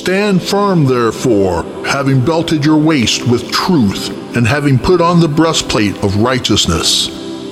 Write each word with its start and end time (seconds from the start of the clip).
Stand 0.00 0.42
firm, 0.42 0.86
therefore, 0.86 1.62
having 1.84 2.24
belted 2.24 2.64
your 2.64 2.78
waist 2.78 3.30
with 3.30 3.52
truth, 3.52 4.08
and 4.34 4.48
having 4.48 4.78
put 4.78 5.02
on 5.02 5.20
the 5.20 5.28
breastplate 5.28 5.94
of 6.02 6.16
righteousness, 6.16 7.08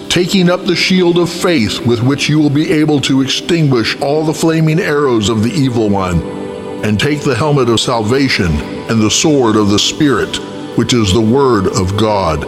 taking 0.09 0.49
up 0.49 0.65
the 0.65 0.75
shield 0.75 1.19
of 1.19 1.29
faith 1.29 1.79
with 1.87 2.03
which 2.03 2.27
you 2.27 2.41
will 2.41 2.49
be 2.49 2.73
able 2.73 3.03
to 3.03 3.21
extinguish 3.21 4.01
all 4.01 4.25
the 4.25 4.33
flaming 4.33 4.81
arrows 4.81 5.29
of 5.29 5.43
the 5.43 5.51
evil 5.51 5.91
one, 5.91 6.23
and 6.83 6.99
take 6.99 7.21
the 7.21 7.35
helmet 7.35 7.69
of 7.69 7.81
salvation 7.81 8.51
and 8.89 9.03
the 9.03 9.11
sword 9.11 9.55
of 9.55 9.69
the 9.69 9.79
Spirit, 9.79 10.35
which 10.79 10.95
is 10.95 11.13
the 11.13 11.21
Word 11.21 11.67
of 11.67 11.99
God. 11.99 12.47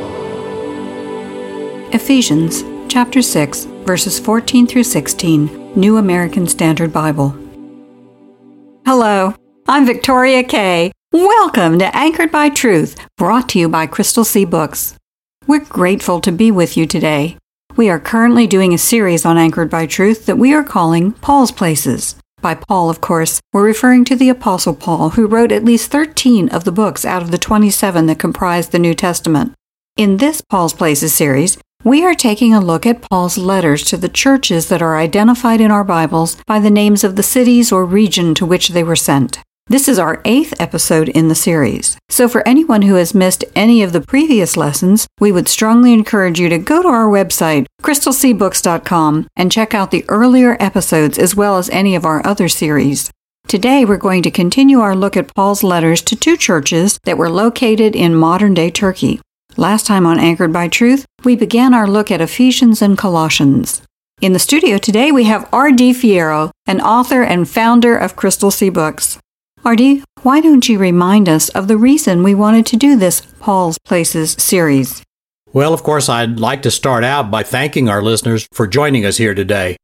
Ephesians 1.94 2.64
chapter 2.88 3.20
6, 3.20 3.66
verses 3.84 4.18
14 4.18 4.66
through 4.66 4.84
16, 4.84 5.78
New 5.78 5.98
American 5.98 6.46
Standard 6.46 6.90
Bible. 6.90 7.36
Hello, 8.86 9.34
I'm 9.68 9.86
Victoria 9.86 10.42
Kay. 10.42 10.90
Welcome 11.12 11.78
to 11.78 11.96
Anchored 11.96 12.32
by 12.32 12.48
Truth, 12.48 12.96
brought 13.16 13.48
to 13.50 13.58
you 13.58 13.68
by 13.68 13.86
Crystal 13.86 14.24
Sea 14.24 14.44
Books. 14.44 14.96
We're 15.46 15.64
grateful 15.64 16.20
to 16.22 16.32
be 16.32 16.50
with 16.50 16.76
you 16.76 16.86
today. 16.86 17.36
We 17.76 17.88
are 17.88 18.00
currently 18.00 18.46
doing 18.46 18.74
a 18.74 18.78
series 18.78 19.24
on 19.24 19.38
Anchored 19.38 19.70
by 19.70 19.86
Truth 19.86 20.26
that 20.26 20.38
we 20.38 20.52
are 20.52 20.64
calling 20.64 21.12
Paul's 21.12 21.52
Places. 21.52 22.16
By 22.40 22.54
Paul, 22.54 22.90
of 22.90 23.00
course, 23.00 23.40
we're 23.52 23.64
referring 23.64 24.04
to 24.06 24.16
the 24.16 24.28
Apostle 24.28 24.74
Paul, 24.74 25.10
who 25.10 25.26
wrote 25.26 25.52
at 25.52 25.64
least 25.64 25.90
13 25.90 26.48
of 26.48 26.64
the 26.64 26.72
books 26.72 27.04
out 27.04 27.22
of 27.22 27.30
the 27.30 27.38
27 27.38 28.06
that 28.06 28.18
comprise 28.18 28.70
the 28.70 28.78
New 28.78 28.94
Testament. 28.94 29.52
In 29.96 30.16
this 30.16 30.40
Paul's 30.40 30.74
Places 30.74 31.14
series, 31.14 31.58
we 31.84 32.04
are 32.04 32.14
taking 32.14 32.54
a 32.54 32.60
look 32.60 32.86
at 32.86 33.02
Paul's 33.02 33.38
letters 33.38 33.84
to 33.84 33.96
the 33.96 34.08
churches 34.08 34.68
that 34.68 34.82
are 34.82 34.98
identified 34.98 35.60
in 35.60 35.70
our 35.70 35.84
Bibles 35.84 36.36
by 36.46 36.58
the 36.58 36.70
names 36.70 37.04
of 37.04 37.16
the 37.16 37.22
cities 37.22 37.70
or 37.70 37.84
region 37.84 38.34
to 38.34 38.46
which 38.46 38.70
they 38.70 38.82
were 38.82 38.96
sent. 38.96 39.38
This 39.70 39.86
is 39.86 40.00
our 40.00 40.20
eighth 40.24 40.60
episode 40.60 41.08
in 41.10 41.28
the 41.28 41.36
series. 41.36 41.96
So, 42.08 42.28
for 42.28 42.42
anyone 42.46 42.82
who 42.82 42.96
has 42.96 43.14
missed 43.14 43.44
any 43.54 43.84
of 43.84 43.92
the 43.92 44.00
previous 44.00 44.56
lessons, 44.56 45.06
we 45.20 45.30
would 45.30 45.46
strongly 45.46 45.92
encourage 45.92 46.40
you 46.40 46.48
to 46.48 46.58
go 46.58 46.82
to 46.82 46.88
our 46.88 47.06
website, 47.06 47.66
crystalseabooks.com, 47.80 49.28
and 49.36 49.52
check 49.52 49.72
out 49.72 49.92
the 49.92 50.04
earlier 50.08 50.56
episodes 50.58 51.20
as 51.20 51.36
well 51.36 51.56
as 51.56 51.70
any 51.70 51.94
of 51.94 52.04
our 52.04 52.20
other 52.26 52.48
series. 52.48 53.12
Today, 53.46 53.84
we're 53.84 53.96
going 53.96 54.24
to 54.24 54.30
continue 54.32 54.80
our 54.80 54.96
look 54.96 55.16
at 55.16 55.32
Paul's 55.36 55.62
letters 55.62 56.02
to 56.02 56.16
two 56.16 56.36
churches 56.36 56.98
that 57.04 57.16
were 57.16 57.30
located 57.30 57.94
in 57.94 58.16
modern 58.16 58.54
day 58.54 58.72
Turkey. 58.72 59.20
Last 59.56 59.86
time 59.86 60.04
on 60.04 60.18
Anchored 60.18 60.52
by 60.52 60.66
Truth, 60.66 61.06
we 61.22 61.36
began 61.36 61.74
our 61.74 61.86
look 61.86 62.10
at 62.10 62.20
Ephesians 62.20 62.82
and 62.82 62.98
Colossians. 62.98 63.82
In 64.20 64.32
the 64.32 64.40
studio 64.40 64.78
today, 64.78 65.12
we 65.12 65.24
have 65.24 65.48
R.D. 65.52 65.92
Fierro, 65.92 66.50
an 66.66 66.80
author 66.80 67.22
and 67.22 67.48
founder 67.48 67.96
of 67.96 68.16
Crystal 68.16 68.50
Sea 68.50 68.70
Books. 68.70 69.20
RD, 69.64 70.02
why 70.22 70.40
don't 70.40 70.68
you 70.68 70.78
remind 70.78 71.28
us 71.28 71.50
of 71.50 71.68
the 71.68 71.76
reason 71.76 72.22
we 72.22 72.34
wanted 72.34 72.64
to 72.66 72.76
do 72.76 72.96
this 72.96 73.20
Paul's 73.40 73.78
Places 73.78 74.32
series? 74.32 75.02
Well, 75.52 75.74
of 75.74 75.82
course, 75.82 76.08
I'd 76.08 76.40
like 76.40 76.62
to 76.62 76.70
start 76.70 77.04
out 77.04 77.30
by 77.30 77.42
thanking 77.42 77.88
our 77.88 78.02
listeners 78.02 78.48
for 78.52 78.66
joining 78.66 79.04
us 79.04 79.18
here 79.18 79.34
today. 79.34 79.76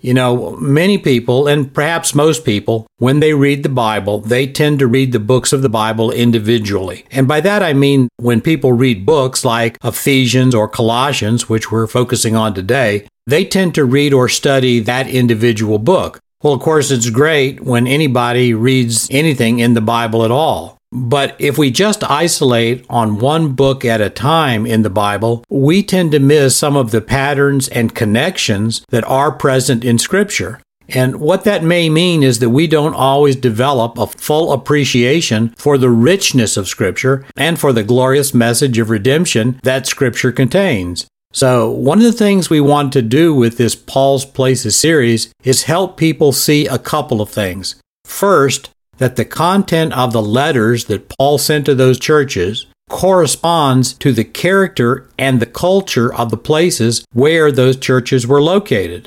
You 0.00 0.14
know, 0.14 0.56
many 0.56 0.96
people, 0.96 1.46
and 1.46 1.72
perhaps 1.74 2.14
most 2.14 2.46
people, 2.46 2.86
when 2.96 3.20
they 3.20 3.34
read 3.34 3.62
the 3.62 3.68
Bible, 3.68 4.20
they 4.20 4.46
tend 4.46 4.78
to 4.78 4.86
read 4.86 5.12
the 5.12 5.20
books 5.20 5.52
of 5.52 5.60
the 5.60 5.68
Bible 5.68 6.10
individually. 6.10 7.04
And 7.10 7.28
by 7.28 7.42
that 7.42 7.62
I 7.62 7.74
mean 7.74 8.08
when 8.16 8.40
people 8.40 8.72
read 8.72 9.04
books 9.04 9.44
like 9.44 9.76
Ephesians 9.84 10.54
or 10.54 10.66
Colossians, 10.66 11.50
which 11.50 11.70
we're 11.70 11.86
focusing 11.86 12.34
on 12.34 12.54
today, 12.54 13.06
they 13.26 13.44
tend 13.44 13.74
to 13.74 13.84
read 13.84 14.14
or 14.14 14.30
study 14.30 14.80
that 14.80 15.08
individual 15.08 15.78
book. 15.78 16.20
Well, 16.42 16.54
of 16.54 16.60
course, 16.60 16.90
it's 16.90 17.10
great 17.10 17.60
when 17.60 17.86
anybody 17.86 18.54
reads 18.54 19.06
anything 19.10 19.58
in 19.58 19.74
the 19.74 19.82
Bible 19.82 20.24
at 20.24 20.30
all. 20.30 20.78
But 20.90 21.36
if 21.38 21.58
we 21.58 21.70
just 21.70 22.02
isolate 22.02 22.84
on 22.88 23.18
one 23.18 23.52
book 23.52 23.84
at 23.84 24.00
a 24.00 24.08
time 24.08 24.64
in 24.64 24.80
the 24.82 24.90
Bible, 24.90 25.44
we 25.50 25.82
tend 25.82 26.12
to 26.12 26.18
miss 26.18 26.56
some 26.56 26.76
of 26.76 26.92
the 26.92 27.02
patterns 27.02 27.68
and 27.68 27.94
connections 27.94 28.84
that 28.88 29.04
are 29.04 29.30
present 29.30 29.84
in 29.84 29.98
Scripture. 29.98 30.60
And 30.88 31.20
what 31.20 31.44
that 31.44 31.62
may 31.62 31.88
mean 31.90 32.22
is 32.22 32.38
that 32.38 32.50
we 32.50 32.66
don't 32.66 32.94
always 32.94 33.36
develop 33.36 33.98
a 33.98 34.06
full 34.06 34.52
appreciation 34.52 35.50
for 35.58 35.78
the 35.78 35.90
richness 35.90 36.56
of 36.56 36.68
Scripture 36.68 37.24
and 37.36 37.60
for 37.60 37.72
the 37.72 37.84
glorious 37.84 38.32
message 38.32 38.78
of 38.78 38.90
redemption 38.90 39.60
that 39.62 39.86
Scripture 39.86 40.32
contains. 40.32 41.06
So, 41.32 41.70
one 41.70 41.98
of 41.98 42.04
the 42.04 42.12
things 42.12 42.50
we 42.50 42.60
want 42.60 42.92
to 42.92 43.02
do 43.02 43.32
with 43.32 43.56
this 43.56 43.76
Paul's 43.76 44.24
Places 44.24 44.78
series 44.78 45.32
is 45.44 45.62
help 45.62 45.96
people 45.96 46.32
see 46.32 46.66
a 46.66 46.78
couple 46.78 47.20
of 47.20 47.30
things. 47.30 47.76
First, 48.04 48.70
that 48.98 49.16
the 49.16 49.24
content 49.24 49.92
of 49.92 50.12
the 50.12 50.22
letters 50.22 50.86
that 50.86 51.08
Paul 51.08 51.38
sent 51.38 51.66
to 51.66 51.74
those 51.74 51.98
churches 51.98 52.66
corresponds 52.90 53.94
to 53.94 54.12
the 54.12 54.24
character 54.24 55.08
and 55.16 55.38
the 55.38 55.46
culture 55.46 56.12
of 56.12 56.30
the 56.30 56.36
places 56.36 57.04
where 57.12 57.52
those 57.52 57.76
churches 57.76 58.26
were 58.26 58.42
located. 58.42 59.06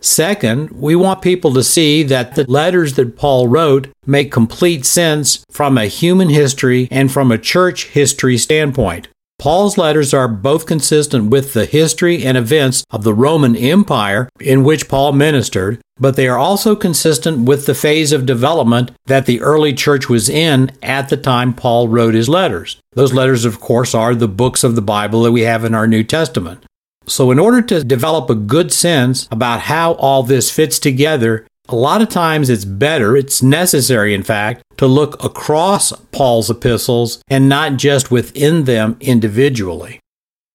Second, 0.00 0.70
we 0.72 0.96
want 0.96 1.22
people 1.22 1.54
to 1.54 1.62
see 1.62 2.02
that 2.02 2.34
the 2.34 2.44
letters 2.50 2.94
that 2.94 3.16
Paul 3.16 3.46
wrote 3.46 3.86
make 4.04 4.32
complete 4.32 4.84
sense 4.84 5.44
from 5.48 5.78
a 5.78 5.86
human 5.86 6.28
history 6.28 6.88
and 6.90 7.10
from 7.10 7.30
a 7.30 7.38
church 7.38 7.86
history 7.86 8.36
standpoint. 8.36 9.06
Paul's 9.42 9.76
letters 9.76 10.14
are 10.14 10.28
both 10.28 10.66
consistent 10.66 11.28
with 11.28 11.52
the 11.52 11.66
history 11.66 12.24
and 12.24 12.38
events 12.38 12.84
of 12.92 13.02
the 13.02 13.12
Roman 13.12 13.56
Empire 13.56 14.28
in 14.38 14.62
which 14.62 14.86
Paul 14.86 15.14
ministered, 15.14 15.80
but 15.98 16.14
they 16.14 16.28
are 16.28 16.38
also 16.38 16.76
consistent 16.76 17.48
with 17.48 17.66
the 17.66 17.74
phase 17.74 18.12
of 18.12 18.24
development 18.24 18.92
that 19.06 19.26
the 19.26 19.40
early 19.40 19.72
church 19.72 20.08
was 20.08 20.28
in 20.28 20.70
at 20.80 21.08
the 21.08 21.16
time 21.16 21.54
Paul 21.54 21.88
wrote 21.88 22.14
his 22.14 22.28
letters. 22.28 22.78
Those 22.92 23.12
letters, 23.12 23.44
of 23.44 23.58
course, 23.58 23.96
are 23.96 24.14
the 24.14 24.28
books 24.28 24.62
of 24.62 24.76
the 24.76 24.80
Bible 24.80 25.22
that 25.22 25.32
we 25.32 25.40
have 25.40 25.64
in 25.64 25.74
our 25.74 25.88
New 25.88 26.04
Testament. 26.04 26.64
So, 27.08 27.32
in 27.32 27.40
order 27.40 27.62
to 27.62 27.82
develop 27.82 28.30
a 28.30 28.36
good 28.36 28.72
sense 28.72 29.26
about 29.32 29.62
how 29.62 29.94
all 29.94 30.22
this 30.22 30.52
fits 30.52 30.78
together, 30.78 31.48
a 31.68 31.76
lot 31.76 32.02
of 32.02 32.08
times 32.08 32.50
it's 32.50 32.64
better, 32.64 33.16
it's 33.16 33.42
necessary, 33.42 34.14
in 34.14 34.22
fact, 34.22 34.62
to 34.78 34.86
look 34.86 35.22
across 35.22 35.92
Paul's 36.10 36.50
epistles 36.50 37.22
and 37.28 37.48
not 37.48 37.76
just 37.76 38.10
within 38.10 38.64
them 38.64 38.96
individually. 39.00 40.00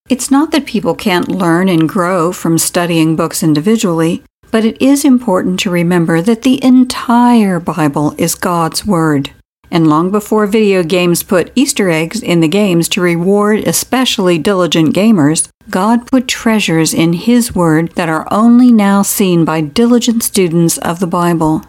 It's 0.09 0.31
not 0.31 0.51
that 0.51 0.65
people 0.65 0.95
can't 0.95 1.27
learn 1.27 1.69
and 1.69 1.89
grow 1.89 2.31
from 2.31 2.57
studying 2.57 3.15
books 3.15 3.43
individually, 3.43 4.23
but 4.51 4.63
it 4.63 4.81
is 4.81 5.03
important 5.03 5.59
to 5.61 5.69
remember 5.69 6.21
that 6.21 6.43
the 6.43 6.63
entire 6.63 7.59
Bible 7.59 8.15
is 8.17 8.35
God's 8.35 8.85
Word. 8.85 9.31
And 9.69 9.87
long 9.87 10.11
before 10.11 10.47
video 10.47 10.83
games 10.83 11.23
put 11.23 11.51
Easter 11.55 11.89
eggs 11.89 12.23
in 12.23 12.39
the 12.39 12.47
games 12.47 12.87
to 12.89 13.01
reward 13.01 13.67
especially 13.67 14.37
diligent 14.37 14.95
gamers, 14.95 15.49
God 15.69 16.07
put 16.07 16.27
treasures 16.27 16.93
in 16.93 17.13
His 17.13 17.53
Word 17.53 17.91
that 17.93 18.09
are 18.09 18.27
only 18.31 18.71
now 18.71 19.01
seen 19.01 19.43
by 19.43 19.61
diligent 19.61 20.23
students 20.23 20.77
of 20.77 20.99
the 20.99 21.07
Bible. 21.07 21.63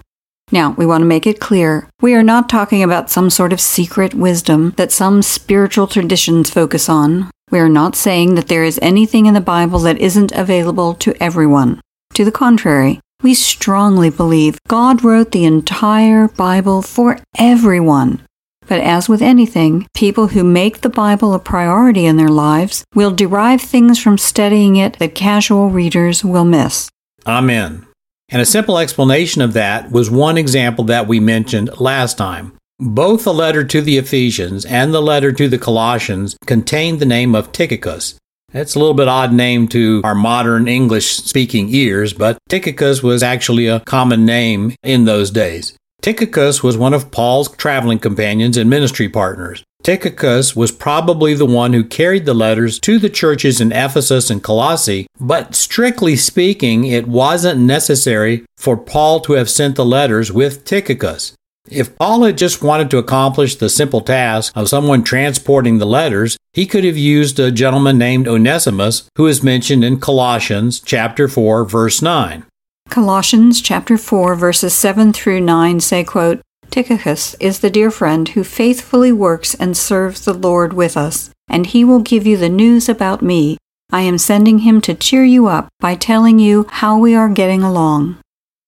Now, 0.50 0.70
we 0.70 0.86
want 0.86 1.02
to 1.02 1.06
make 1.06 1.26
it 1.26 1.40
clear 1.40 1.88
we 2.00 2.14
are 2.14 2.22
not 2.22 2.48
talking 2.48 2.82
about 2.82 3.10
some 3.10 3.28
sort 3.28 3.52
of 3.52 3.60
secret 3.60 4.14
wisdom 4.14 4.70
that 4.76 4.92
some 4.92 5.20
spiritual 5.20 5.86
traditions 5.86 6.50
focus 6.50 6.88
on. 6.88 7.30
We 7.50 7.58
are 7.58 7.68
not 7.68 7.96
saying 7.96 8.34
that 8.36 8.48
there 8.48 8.64
is 8.64 8.78
anything 8.80 9.26
in 9.26 9.34
the 9.34 9.40
Bible 9.40 9.80
that 9.80 9.98
isn't 9.98 10.32
available 10.32 10.94
to 10.94 11.22
everyone. 11.22 11.80
To 12.14 12.24
the 12.24 12.32
contrary, 12.32 13.00
we 13.22 13.34
strongly 13.34 14.10
believe 14.10 14.58
God 14.68 15.02
wrote 15.02 15.32
the 15.32 15.44
entire 15.44 16.28
Bible 16.28 16.82
for 16.82 17.18
everyone. 17.36 18.24
But 18.68 18.80
as 18.80 19.08
with 19.08 19.22
anything, 19.22 19.88
people 19.94 20.28
who 20.28 20.44
make 20.44 20.82
the 20.82 20.90
Bible 20.90 21.34
a 21.34 21.38
priority 21.38 22.04
in 22.04 22.16
their 22.16 22.28
lives 22.28 22.84
will 22.94 23.10
derive 23.10 23.62
things 23.62 23.98
from 23.98 24.18
studying 24.18 24.76
it 24.76 24.98
that 24.98 25.14
casual 25.14 25.70
readers 25.70 26.22
will 26.22 26.44
miss. 26.44 26.90
Amen. 27.26 27.86
And 28.28 28.42
a 28.42 28.46
simple 28.46 28.78
explanation 28.78 29.40
of 29.40 29.54
that 29.54 29.90
was 29.90 30.10
one 30.10 30.36
example 30.36 30.84
that 30.84 31.08
we 31.08 31.18
mentioned 31.18 31.80
last 31.80 32.18
time. 32.18 32.52
Both 32.78 33.24
the 33.24 33.34
letter 33.34 33.64
to 33.64 33.80
the 33.80 33.96
Ephesians 33.96 34.64
and 34.66 34.92
the 34.94 35.02
letter 35.02 35.32
to 35.32 35.48
the 35.48 35.58
Colossians 35.58 36.36
contained 36.46 37.00
the 37.00 37.06
name 37.06 37.34
of 37.34 37.50
Tychicus, 37.50 38.18
it's 38.52 38.74
a 38.74 38.78
little 38.78 38.94
bit 38.94 39.08
odd 39.08 39.32
name 39.32 39.68
to 39.68 40.00
our 40.04 40.14
modern 40.14 40.68
English 40.68 41.16
speaking 41.16 41.68
ears, 41.68 42.12
but 42.12 42.38
Tychicus 42.48 43.02
was 43.02 43.22
actually 43.22 43.66
a 43.66 43.80
common 43.80 44.24
name 44.24 44.74
in 44.82 45.04
those 45.04 45.30
days. 45.30 45.74
Tychicus 46.00 46.62
was 46.62 46.76
one 46.76 46.94
of 46.94 47.10
Paul's 47.10 47.50
traveling 47.56 47.98
companions 47.98 48.56
and 48.56 48.70
ministry 48.70 49.08
partners. 49.08 49.64
Tychicus 49.82 50.56
was 50.56 50.72
probably 50.72 51.34
the 51.34 51.46
one 51.46 51.72
who 51.72 51.84
carried 51.84 52.24
the 52.24 52.34
letters 52.34 52.78
to 52.80 52.98
the 52.98 53.10
churches 53.10 53.60
in 53.60 53.72
Ephesus 53.72 54.30
and 54.30 54.42
Colossae, 54.42 55.06
but 55.20 55.54
strictly 55.54 56.16
speaking, 56.16 56.84
it 56.84 57.06
wasn't 57.06 57.60
necessary 57.60 58.44
for 58.56 58.76
Paul 58.76 59.20
to 59.20 59.34
have 59.34 59.50
sent 59.50 59.76
the 59.76 59.84
letters 59.84 60.32
with 60.32 60.64
Tychicus. 60.64 61.34
If 61.70 61.96
Paul 61.96 62.24
had 62.24 62.38
just 62.38 62.62
wanted 62.62 62.90
to 62.90 62.98
accomplish 62.98 63.56
the 63.56 63.68
simple 63.68 64.00
task 64.00 64.52
of 64.56 64.68
someone 64.68 65.04
transporting 65.04 65.78
the 65.78 65.86
letters, 65.86 66.38
he 66.52 66.66
could 66.66 66.84
have 66.84 66.96
used 66.96 67.38
a 67.38 67.50
gentleman 67.50 67.98
named 67.98 68.26
Onesimus, 68.26 69.08
who 69.16 69.26
is 69.26 69.42
mentioned 69.42 69.84
in 69.84 70.00
Colossians 70.00 70.80
chapter 70.80 71.28
4 71.28 71.64
verse 71.64 72.00
9. 72.00 72.44
Colossians 72.88 73.60
chapter 73.60 73.98
4 73.98 74.34
verses 74.34 74.72
7 74.72 75.12
through 75.12 75.40
9 75.40 75.80
say 75.80 76.04
quote, 76.04 76.40
Tychicus 76.70 77.34
is 77.40 77.60
the 77.60 77.70
dear 77.70 77.90
friend 77.90 78.30
who 78.30 78.44
faithfully 78.44 79.12
works 79.12 79.54
and 79.54 79.76
serves 79.76 80.24
the 80.24 80.34
Lord 80.34 80.72
with 80.72 80.96
us, 80.96 81.30
and 81.48 81.66
he 81.66 81.84
will 81.84 82.00
give 82.00 82.26
you 82.26 82.36
the 82.36 82.48
news 82.48 82.88
about 82.88 83.22
me. 83.22 83.56
I 83.90 84.02
am 84.02 84.18
sending 84.18 84.60
him 84.60 84.80
to 84.82 84.94
cheer 84.94 85.24
you 85.24 85.46
up 85.46 85.68
by 85.80 85.94
telling 85.94 86.38
you 86.38 86.66
how 86.68 86.98
we 86.98 87.14
are 87.14 87.28
getting 87.28 87.62
along. 87.62 88.18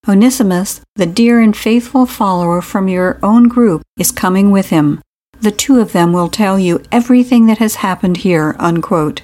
Onesimus, 0.08 0.80
the 0.96 1.06
dear 1.06 1.40
and 1.40 1.56
faithful 1.56 2.06
follower 2.06 2.62
from 2.62 2.88
your 2.88 3.18
own 3.22 3.48
group, 3.48 3.82
is 3.98 4.10
coming 4.10 4.50
with 4.50 4.70
him. 4.70 5.00
The 5.40 5.50
two 5.50 5.78
of 5.78 5.92
them 5.92 6.12
will 6.12 6.28
tell 6.28 6.58
you 6.58 6.82
everything 6.90 7.46
that 7.46 7.58
has 7.58 7.76
happened 7.76 8.18
here. 8.18 8.56
Unquote. 8.58 9.22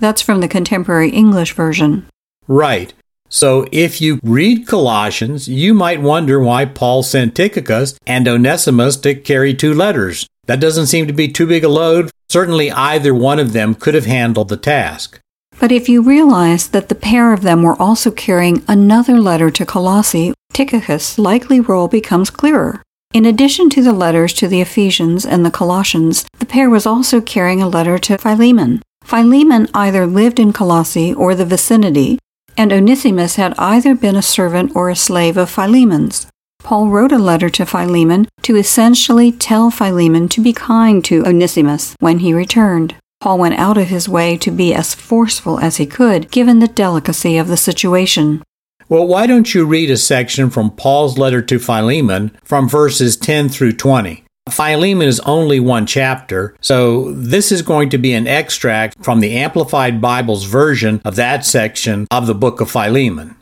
That's 0.00 0.22
from 0.22 0.40
the 0.40 0.48
contemporary 0.48 1.10
English 1.10 1.52
version. 1.52 2.06
Right. 2.48 2.92
So 3.28 3.66
if 3.72 4.00
you 4.00 4.18
read 4.22 4.66
Colossians, 4.66 5.48
you 5.48 5.74
might 5.74 6.00
wonder 6.00 6.40
why 6.40 6.66
Paul 6.66 7.02
sent 7.02 7.34
Tychicus 7.34 7.98
and 8.06 8.26
Onesimus 8.26 8.96
to 8.98 9.14
carry 9.14 9.54
two 9.54 9.74
letters. 9.74 10.26
That 10.46 10.60
doesn't 10.60 10.86
seem 10.86 11.06
to 11.06 11.12
be 11.12 11.28
too 11.28 11.46
big 11.46 11.64
a 11.64 11.68
load. 11.68 12.10
Certainly 12.28 12.70
either 12.70 13.14
one 13.14 13.38
of 13.38 13.52
them 13.52 13.74
could 13.74 13.94
have 13.94 14.06
handled 14.06 14.48
the 14.48 14.56
task. 14.56 15.20
But 15.60 15.72
if 15.72 15.88
you 15.88 16.02
realize 16.02 16.68
that 16.68 16.88
the 16.88 16.94
pair 16.94 17.32
of 17.32 17.42
them 17.42 17.62
were 17.62 17.80
also 17.80 18.10
carrying 18.10 18.62
another 18.68 19.18
letter 19.18 19.50
to 19.50 19.64
Colossae, 19.66 20.34
Tychicus' 20.52 21.18
likely 21.18 21.60
role 21.60 21.88
becomes 21.88 22.30
clearer. 22.30 22.82
In 23.12 23.24
addition 23.24 23.70
to 23.70 23.82
the 23.82 23.92
letters 23.92 24.32
to 24.34 24.48
the 24.48 24.60
Ephesians 24.60 25.24
and 25.24 25.46
the 25.46 25.50
Colossians, 25.50 26.26
the 26.38 26.46
pair 26.46 26.68
was 26.68 26.86
also 26.86 27.20
carrying 27.20 27.62
a 27.62 27.68
letter 27.68 27.98
to 27.98 28.18
Philemon. 28.18 28.82
Philemon 29.04 29.68
either 29.72 30.06
lived 30.06 30.40
in 30.40 30.52
Colossae 30.52 31.14
or 31.14 31.34
the 31.34 31.44
vicinity, 31.44 32.18
and 32.56 32.72
Onesimus 32.72 33.36
had 33.36 33.54
either 33.58 33.94
been 33.94 34.16
a 34.16 34.22
servant 34.22 34.72
or 34.74 34.90
a 34.90 34.96
slave 34.96 35.36
of 35.36 35.50
Philemon's. 35.50 36.26
Paul 36.64 36.88
wrote 36.88 37.12
a 37.12 37.18
letter 37.18 37.50
to 37.50 37.66
Philemon 37.66 38.26
to 38.42 38.56
essentially 38.56 39.30
tell 39.30 39.70
Philemon 39.70 40.28
to 40.30 40.40
be 40.40 40.52
kind 40.52 41.04
to 41.04 41.24
Onesimus 41.26 41.94
when 42.00 42.20
he 42.20 42.32
returned. 42.32 42.96
Paul 43.24 43.38
went 43.38 43.58
out 43.58 43.78
of 43.78 43.88
his 43.88 44.06
way 44.06 44.36
to 44.36 44.50
be 44.50 44.74
as 44.74 44.94
forceful 44.94 45.58
as 45.58 45.78
he 45.78 45.86
could, 45.86 46.30
given 46.30 46.58
the 46.58 46.68
delicacy 46.68 47.38
of 47.38 47.48
the 47.48 47.56
situation. 47.56 48.42
Well, 48.90 49.06
why 49.06 49.26
don't 49.26 49.54
you 49.54 49.64
read 49.64 49.90
a 49.90 49.96
section 49.96 50.50
from 50.50 50.70
Paul's 50.70 51.16
letter 51.16 51.40
to 51.40 51.58
Philemon 51.58 52.36
from 52.44 52.68
verses 52.68 53.16
10 53.16 53.48
through 53.48 53.72
20? 53.72 54.24
Philemon 54.50 55.08
is 55.08 55.20
only 55.20 55.58
one 55.58 55.86
chapter, 55.86 56.54
so 56.60 57.12
this 57.12 57.50
is 57.50 57.62
going 57.62 57.88
to 57.88 57.96
be 57.96 58.12
an 58.12 58.26
extract 58.26 59.02
from 59.02 59.20
the 59.20 59.34
Amplified 59.38 60.02
Bible's 60.02 60.44
version 60.44 61.00
of 61.02 61.16
that 61.16 61.46
section 61.46 62.06
of 62.10 62.26
the 62.26 62.34
book 62.34 62.60
of 62.60 62.70
Philemon. 62.70 63.36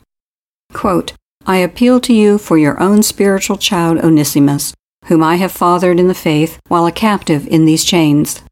Quote, 0.71 1.11
I 1.45 1.57
appeal 1.57 1.99
to 1.99 2.13
you 2.13 2.37
for 2.37 2.57
your 2.57 2.79
own 2.81 3.03
spiritual 3.03 3.57
child 3.57 3.97
Onesimus, 3.97 4.73
whom 5.07 5.21
I 5.21 5.35
have 5.35 5.51
fathered 5.51 5.99
in 5.99 6.07
the 6.07 6.13
faith 6.13 6.57
while 6.69 6.85
a 6.85 6.91
captive 6.93 7.45
in 7.47 7.65
these 7.65 7.83
chains. 7.83 8.43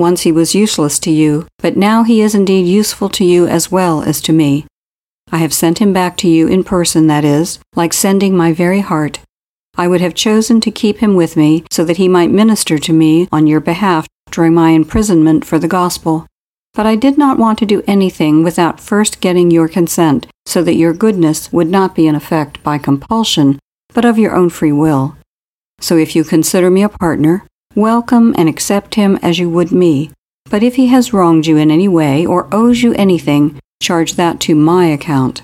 Once 0.00 0.22
he 0.22 0.32
was 0.32 0.54
useless 0.54 0.98
to 0.98 1.10
you, 1.10 1.46
but 1.58 1.76
now 1.76 2.02
he 2.02 2.20
is 2.20 2.34
indeed 2.34 2.66
useful 2.66 3.08
to 3.08 3.24
you 3.24 3.46
as 3.46 3.70
well 3.70 4.02
as 4.02 4.20
to 4.20 4.32
me. 4.32 4.66
I 5.30 5.38
have 5.38 5.54
sent 5.54 5.78
him 5.78 5.92
back 5.92 6.16
to 6.16 6.28
you 6.28 6.48
in 6.48 6.64
person, 6.64 7.06
that 7.06 7.24
is, 7.24 7.60
like 7.76 7.92
sending 7.92 8.36
my 8.36 8.52
very 8.52 8.80
heart 8.80 9.20
I 9.76 9.88
would 9.88 10.00
have 10.00 10.14
chosen 10.14 10.60
to 10.60 10.70
keep 10.70 10.98
him 10.98 11.14
with 11.14 11.36
me 11.36 11.64
so 11.70 11.84
that 11.84 11.96
he 11.96 12.08
might 12.08 12.30
minister 12.30 12.78
to 12.78 12.92
me 12.92 13.28
on 13.32 13.46
your 13.46 13.60
behalf 13.60 14.06
during 14.30 14.52
my 14.52 14.70
imprisonment 14.70 15.44
for 15.44 15.58
the 15.58 15.68
gospel. 15.68 16.26
But 16.74 16.86
I 16.86 16.96
did 16.96 17.16
not 17.16 17.38
want 17.38 17.58
to 17.60 17.66
do 17.66 17.82
anything 17.86 18.42
without 18.42 18.80
first 18.80 19.20
getting 19.20 19.50
your 19.50 19.68
consent, 19.68 20.26
so 20.44 20.62
that 20.64 20.74
your 20.74 20.92
goodness 20.92 21.52
would 21.52 21.68
not 21.68 21.94
be 21.94 22.06
in 22.06 22.14
effect 22.14 22.62
by 22.62 22.78
compulsion, 22.78 23.58
but 23.94 24.04
of 24.04 24.18
your 24.18 24.36
own 24.36 24.50
free 24.50 24.72
will. 24.72 25.16
So 25.80 25.96
if 25.96 26.14
you 26.14 26.24
consider 26.24 26.70
me 26.70 26.82
a 26.82 26.88
partner, 26.88 27.46
welcome 27.74 28.34
and 28.36 28.48
accept 28.48 28.96
him 28.96 29.16
as 29.22 29.38
you 29.38 29.48
would 29.48 29.70
me. 29.70 30.10
But 30.50 30.62
if 30.62 30.74
he 30.74 30.88
has 30.88 31.12
wronged 31.12 31.46
you 31.46 31.56
in 31.56 31.70
any 31.70 31.88
way 31.88 32.26
or 32.26 32.48
owes 32.52 32.82
you 32.82 32.94
anything, 32.94 33.60
charge 33.80 34.14
that 34.14 34.40
to 34.40 34.54
my 34.54 34.86
account. 34.86 35.42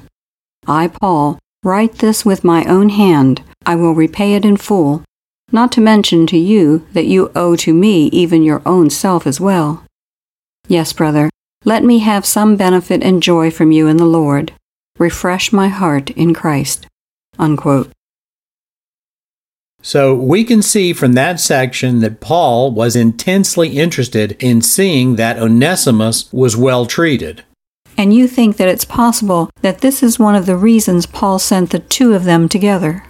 I, 0.66 0.88
Paul, 0.88 1.38
write 1.62 1.98
this 1.98 2.24
with 2.24 2.44
my 2.44 2.64
own 2.64 2.88
hand 2.88 3.42
I 3.64 3.74
will 3.74 3.94
repay 3.94 4.34
it 4.34 4.44
in 4.44 4.56
full, 4.56 5.02
not 5.50 5.72
to 5.72 5.80
mention 5.80 6.26
to 6.28 6.38
you 6.38 6.86
that 6.92 7.06
you 7.06 7.32
owe 7.34 7.56
to 7.56 7.74
me 7.74 8.06
even 8.06 8.42
your 8.42 8.62
own 8.66 8.90
self 8.90 9.26
as 9.26 9.40
well. 9.40 9.84
Yes, 10.68 10.92
brother, 10.92 11.30
let 11.64 11.82
me 11.82 11.98
have 11.98 12.24
some 12.24 12.56
benefit 12.56 13.02
and 13.02 13.22
joy 13.22 13.50
from 13.50 13.72
you 13.72 13.88
in 13.88 13.96
the 13.96 14.04
Lord. 14.04 14.52
Refresh 14.98 15.52
my 15.52 15.68
heart 15.68 16.10
in 16.10 16.32
Christ. 16.34 16.86
Unquote. 17.38 17.90
So 19.86 20.16
we 20.16 20.42
can 20.42 20.62
see 20.62 20.92
from 20.92 21.12
that 21.12 21.38
section 21.38 22.00
that 22.00 22.18
Paul 22.18 22.72
was 22.72 22.96
intensely 22.96 23.78
interested 23.78 24.36
in 24.42 24.60
seeing 24.60 25.14
that 25.14 25.38
Onesimus 25.38 26.28
was 26.32 26.56
well 26.56 26.86
treated. 26.86 27.44
And 27.96 28.12
you 28.12 28.26
think 28.26 28.56
that 28.56 28.66
it's 28.66 28.84
possible 28.84 29.48
that 29.62 29.82
this 29.82 30.02
is 30.02 30.18
one 30.18 30.34
of 30.34 30.46
the 30.46 30.56
reasons 30.56 31.06
Paul 31.06 31.38
sent 31.38 31.70
the 31.70 31.78
two 31.78 32.14
of 32.14 32.24
them 32.24 32.48
together. 32.48 33.04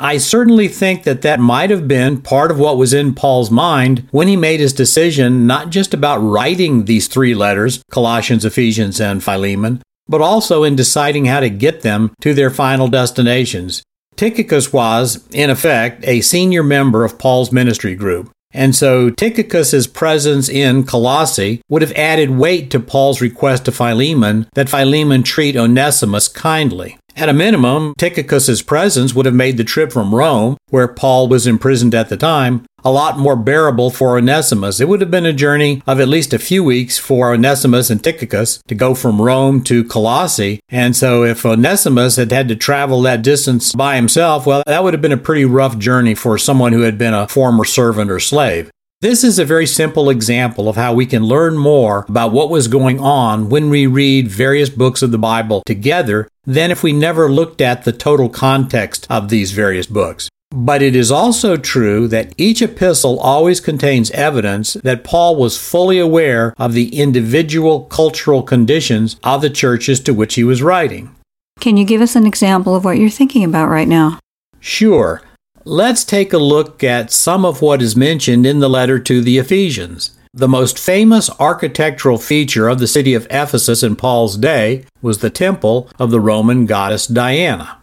I 0.00 0.16
certainly 0.16 0.66
think 0.68 1.02
that 1.02 1.20
that 1.20 1.40
might 1.40 1.68
have 1.68 1.86
been 1.86 2.22
part 2.22 2.50
of 2.50 2.58
what 2.58 2.78
was 2.78 2.94
in 2.94 3.14
Paul's 3.14 3.50
mind 3.50 4.08
when 4.10 4.26
he 4.26 4.34
made 4.34 4.60
his 4.60 4.72
decision 4.72 5.46
not 5.46 5.68
just 5.68 5.92
about 5.92 6.20
writing 6.20 6.86
these 6.86 7.06
three 7.06 7.34
letters 7.34 7.82
Colossians, 7.90 8.46
Ephesians, 8.46 8.98
and 8.98 9.22
Philemon, 9.22 9.82
but 10.08 10.22
also 10.22 10.64
in 10.64 10.74
deciding 10.74 11.26
how 11.26 11.40
to 11.40 11.50
get 11.50 11.82
them 11.82 12.14
to 12.22 12.32
their 12.32 12.48
final 12.48 12.88
destinations. 12.88 13.82
Tychicus 14.16 14.72
was, 14.72 15.26
in 15.32 15.50
effect, 15.50 16.04
a 16.06 16.20
senior 16.20 16.62
member 16.62 17.04
of 17.04 17.18
Paul's 17.18 17.52
ministry 17.52 17.94
group. 17.94 18.30
And 18.52 18.74
so 18.74 19.10
Tychicus's 19.10 19.88
presence 19.88 20.48
in 20.48 20.84
Colossae 20.84 21.60
would 21.68 21.82
have 21.82 21.92
added 21.92 22.30
weight 22.30 22.70
to 22.70 22.78
Paul's 22.78 23.20
request 23.20 23.64
to 23.64 23.72
Philemon 23.72 24.46
that 24.54 24.68
Philemon 24.68 25.24
treat 25.24 25.56
Onesimus 25.56 26.28
kindly. 26.28 26.96
At 27.16 27.28
a 27.28 27.32
minimum, 27.32 27.94
Tychicus's 27.98 28.62
presence 28.62 29.14
would 29.14 29.26
have 29.26 29.34
made 29.34 29.56
the 29.56 29.64
trip 29.64 29.92
from 29.92 30.14
Rome, 30.14 30.56
where 30.70 30.88
Paul 30.88 31.28
was 31.28 31.46
imprisoned 31.46 31.94
at 31.94 32.08
the 32.08 32.16
time, 32.16 32.64
a 32.84 32.90
lot 32.90 33.18
more 33.18 33.36
bearable 33.36 33.90
for 33.90 34.18
Onesimus. 34.18 34.80
It 34.80 34.88
would 34.88 35.00
have 35.00 35.10
been 35.10 35.26
a 35.26 35.32
journey 35.32 35.82
of 35.86 36.00
at 36.00 36.08
least 36.08 36.34
a 36.34 36.38
few 36.38 36.62
weeks 36.62 36.98
for 36.98 37.32
Onesimus 37.32 37.90
and 37.90 38.02
Tychicus 38.02 38.60
to 38.68 38.74
go 38.74 38.94
from 38.94 39.22
Rome 39.22 39.62
to 39.64 39.84
Colossae. 39.84 40.60
And 40.68 40.94
so 40.94 41.24
if 41.24 41.46
Onesimus 41.46 42.16
had 42.16 42.30
had 42.30 42.48
to 42.48 42.56
travel 42.56 43.00
that 43.02 43.22
distance 43.22 43.74
by 43.74 43.96
himself, 43.96 44.46
well, 44.46 44.62
that 44.66 44.82
would 44.82 44.94
have 44.94 45.02
been 45.02 45.12
a 45.12 45.16
pretty 45.16 45.44
rough 45.44 45.78
journey 45.78 46.14
for 46.14 46.36
someone 46.38 46.72
who 46.72 46.82
had 46.82 46.98
been 46.98 47.14
a 47.14 47.28
former 47.28 47.64
servant 47.64 48.10
or 48.10 48.20
slave. 48.20 48.70
This 49.00 49.22
is 49.22 49.38
a 49.38 49.44
very 49.44 49.66
simple 49.66 50.08
example 50.08 50.66
of 50.66 50.76
how 50.76 50.94
we 50.94 51.04
can 51.04 51.24
learn 51.24 51.58
more 51.58 52.06
about 52.08 52.32
what 52.32 52.48
was 52.48 52.68
going 52.68 53.00
on 53.00 53.50
when 53.50 53.68
we 53.68 53.86
read 53.86 54.28
various 54.28 54.70
books 54.70 55.02
of 55.02 55.10
the 55.10 55.18
Bible 55.18 55.62
together 55.66 56.26
than 56.46 56.70
if 56.70 56.82
we 56.82 56.94
never 56.94 57.30
looked 57.30 57.60
at 57.60 57.84
the 57.84 57.92
total 57.92 58.30
context 58.30 59.06
of 59.10 59.28
these 59.28 59.52
various 59.52 59.86
books. 59.86 60.30
But 60.56 60.82
it 60.82 60.94
is 60.94 61.10
also 61.10 61.56
true 61.56 62.06
that 62.08 62.32
each 62.38 62.62
epistle 62.62 63.18
always 63.18 63.58
contains 63.58 64.12
evidence 64.12 64.74
that 64.74 65.02
Paul 65.02 65.34
was 65.34 65.58
fully 65.58 65.98
aware 65.98 66.54
of 66.56 66.74
the 66.74 66.96
individual 66.96 67.86
cultural 67.86 68.40
conditions 68.44 69.16
of 69.24 69.42
the 69.42 69.50
churches 69.50 69.98
to 70.00 70.14
which 70.14 70.36
he 70.36 70.44
was 70.44 70.62
writing. 70.62 71.12
Can 71.58 71.76
you 71.76 71.84
give 71.84 72.00
us 72.00 72.14
an 72.14 72.24
example 72.24 72.76
of 72.76 72.84
what 72.84 72.98
you're 72.98 73.10
thinking 73.10 73.42
about 73.42 73.68
right 73.68 73.88
now? 73.88 74.20
Sure. 74.60 75.22
Let's 75.64 76.04
take 76.04 76.32
a 76.32 76.38
look 76.38 76.84
at 76.84 77.10
some 77.10 77.44
of 77.44 77.60
what 77.60 77.82
is 77.82 77.96
mentioned 77.96 78.46
in 78.46 78.60
the 78.60 78.70
letter 78.70 79.00
to 79.00 79.20
the 79.20 79.38
Ephesians. 79.38 80.16
The 80.32 80.46
most 80.46 80.78
famous 80.78 81.30
architectural 81.40 82.18
feature 82.18 82.68
of 82.68 82.78
the 82.78 82.86
city 82.86 83.14
of 83.14 83.26
Ephesus 83.28 83.82
in 83.82 83.96
Paul's 83.96 84.36
day 84.36 84.84
was 85.02 85.18
the 85.18 85.30
temple 85.30 85.90
of 85.98 86.12
the 86.12 86.20
Roman 86.20 86.66
goddess 86.66 87.08
Diana. 87.08 87.78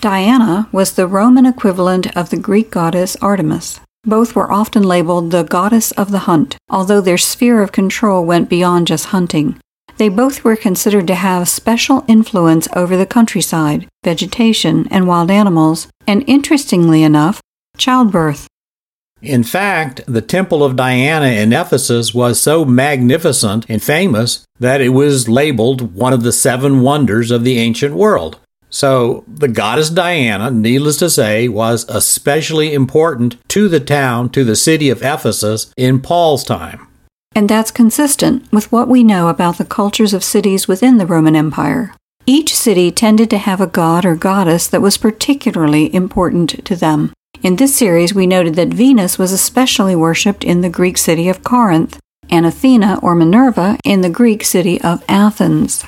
Diana 0.00 0.68
was 0.72 0.92
the 0.92 1.06
Roman 1.06 1.46
equivalent 1.46 2.14
of 2.16 2.30
the 2.30 2.36
Greek 2.36 2.70
goddess 2.70 3.16
Artemis. 3.22 3.80
Both 4.04 4.36
were 4.36 4.52
often 4.52 4.82
labeled 4.82 5.30
the 5.30 5.42
goddess 5.42 5.90
of 5.92 6.10
the 6.10 6.20
hunt, 6.20 6.56
although 6.68 7.00
their 7.00 7.18
sphere 7.18 7.62
of 7.62 7.72
control 7.72 8.24
went 8.24 8.48
beyond 8.48 8.86
just 8.86 9.06
hunting. 9.06 9.58
They 9.96 10.08
both 10.08 10.44
were 10.44 10.56
considered 10.56 11.06
to 11.06 11.14
have 11.14 11.48
special 11.48 12.04
influence 12.06 12.68
over 12.76 12.96
the 12.96 13.06
countryside, 13.06 13.88
vegetation, 14.04 14.86
and 14.90 15.08
wild 15.08 15.30
animals, 15.30 15.88
and 16.06 16.22
interestingly 16.26 17.02
enough, 17.02 17.40
childbirth. 17.78 18.46
In 19.22 19.42
fact, 19.42 20.02
the 20.06 20.20
Temple 20.20 20.62
of 20.62 20.76
Diana 20.76 21.28
in 21.28 21.54
Ephesus 21.54 22.14
was 22.14 22.40
so 22.40 22.66
magnificent 22.66 23.64
and 23.68 23.82
famous 23.82 24.44
that 24.60 24.82
it 24.82 24.90
was 24.90 25.28
labeled 25.28 25.94
one 25.94 26.12
of 26.12 26.22
the 26.22 26.32
seven 26.32 26.82
wonders 26.82 27.30
of 27.30 27.42
the 27.42 27.58
ancient 27.58 27.94
world. 27.94 28.38
So, 28.70 29.24
the 29.28 29.48
goddess 29.48 29.90
Diana, 29.90 30.50
needless 30.50 30.96
to 30.98 31.08
say, 31.08 31.48
was 31.48 31.86
especially 31.88 32.74
important 32.74 33.36
to 33.48 33.68
the 33.68 33.80
town, 33.80 34.30
to 34.30 34.44
the 34.44 34.56
city 34.56 34.90
of 34.90 35.02
Ephesus 35.02 35.72
in 35.76 36.00
Paul's 36.00 36.44
time. 36.44 36.86
And 37.34 37.48
that's 37.48 37.70
consistent 37.70 38.50
with 38.52 38.72
what 38.72 38.88
we 38.88 39.04
know 39.04 39.28
about 39.28 39.58
the 39.58 39.64
cultures 39.64 40.14
of 40.14 40.24
cities 40.24 40.66
within 40.66 40.96
the 40.96 41.06
Roman 41.06 41.36
Empire. 41.36 41.94
Each 42.24 42.54
city 42.54 42.90
tended 42.90 43.30
to 43.30 43.38
have 43.38 43.60
a 43.60 43.66
god 43.66 44.04
or 44.04 44.16
goddess 44.16 44.66
that 44.66 44.82
was 44.82 44.98
particularly 44.98 45.94
important 45.94 46.64
to 46.64 46.74
them. 46.74 47.12
In 47.42 47.56
this 47.56 47.76
series, 47.76 48.14
we 48.14 48.26
noted 48.26 48.54
that 48.54 48.68
Venus 48.68 49.18
was 49.18 49.32
especially 49.32 49.94
worshipped 49.94 50.42
in 50.42 50.62
the 50.62 50.70
Greek 50.70 50.98
city 50.98 51.28
of 51.28 51.44
Corinth, 51.44 52.00
and 52.30 52.46
Athena 52.46 52.98
or 53.02 53.14
Minerva 53.14 53.78
in 53.84 54.00
the 54.00 54.10
Greek 54.10 54.44
city 54.44 54.80
of 54.80 55.04
Athens. 55.08 55.84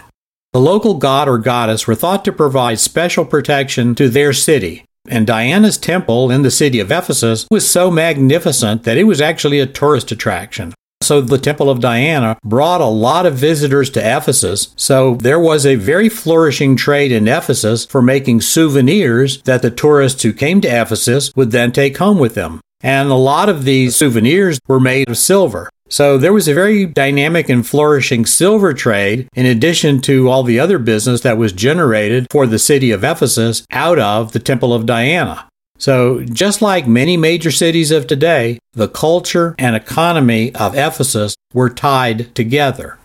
The 0.59 0.65
local 0.65 0.95
god 0.95 1.29
or 1.29 1.39
goddess 1.39 1.87
were 1.87 1.95
thought 1.95 2.25
to 2.25 2.33
provide 2.33 2.81
special 2.81 3.25
protection 3.25 3.95
to 3.95 4.09
their 4.09 4.33
city, 4.33 4.85
and 5.09 5.25
Diana's 5.25 5.79
temple 5.79 6.33
in 6.33 6.43
the 6.43 6.51
city 6.51 6.81
of 6.81 6.91
Ephesus 6.91 7.47
was 7.49 7.71
so 7.71 7.93
magnificent 7.93 8.83
that 8.83 8.97
it 8.97 9.05
was 9.05 9.21
actually 9.21 9.61
a 9.61 9.67
tourist 9.67 10.11
attraction. 10.11 10.75
So 11.01 11.21
the 11.21 11.39
Temple 11.39 11.71
of 11.71 11.79
Diana 11.79 12.37
brought 12.45 12.81
a 12.81 12.87
lot 12.87 13.25
of 13.25 13.37
visitors 13.37 13.89
to 13.91 14.01
Ephesus. 14.01 14.75
So 14.75 15.15
there 15.15 15.39
was 15.39 15.65
a 15.65 15.77
very 15.77 16.09
flourishing 16.09 16.75
trade 16.75 17.13
in 17.13 17.29
Ephesus 17.29 17.87
for 17.87 18.03
making 18.03 18.41
souvenirs 18.41 19.41
that 19.43 19.63
the 19.63 19.71
tourists 19.71 20.25
who 20.25 20.33
came 20.33 20.61
to 20.63 20.69
Ephesus 20.69 21.33
would 21.37 21.53
then 21.53 21.71
take 21.71 21.99
home 21.99 22.19
with 22.19 22.35
them. 22.35 22.61
And 22.81 23.11
a 23.11 23.15
lot 23.15 23.49
of 23.49 23.65
these 23.65 23.95
souvenirs 23.95 24.59
were 24.67 24.81
made 24.81 25.09
of 25.09 25.19
silver. 25.19 25.71
So 25.89 26.19
there 26.19 26.33
was 26.33 26.49
a 26.49 26.55
very 26.55 26.87
dynamic 26.87 27.49
and 27.49 27.67
flourishing 27.67 28.27
silver 28.27 28.75
trade 28.75 29.29
in 29.35 29.47
addition 29.47 30.01
to 30.03 30.29
all 30.29 30.43
the 30.43 30.61
other 30.61 30.79
business 30.79 31.23
that 31.23 31.39
was 31.39 31.53
generated 31.53 32.27
for 32.31 32.47
the 32.47 32.59
city 32.59 32.91
of 32.91 33.05
Ephesus 33.05 33.65
out 33.71 33.99
of 33.99 34.33
the 34.33 34.39
Temple 34.39 34.75
of 34.75 34.87
Diana. 34.87 35.49
So, 35.79 36.25
just 36.25 36.61
like 36.61 36.89
many 36.89 37.17
major 37.17 37.53
cities 37.53 37.93
of 37.93 38.09
today, 38.09 38.59
the 38.73 38.89
culture 38.89 39.55
and 39.59 39.77
economy 39.77 40.53
of 40.57 40.77
Ephesus 40.77 41.37
were 41.55 41.71
tied 41.71 42.35
together. 42.35 42.98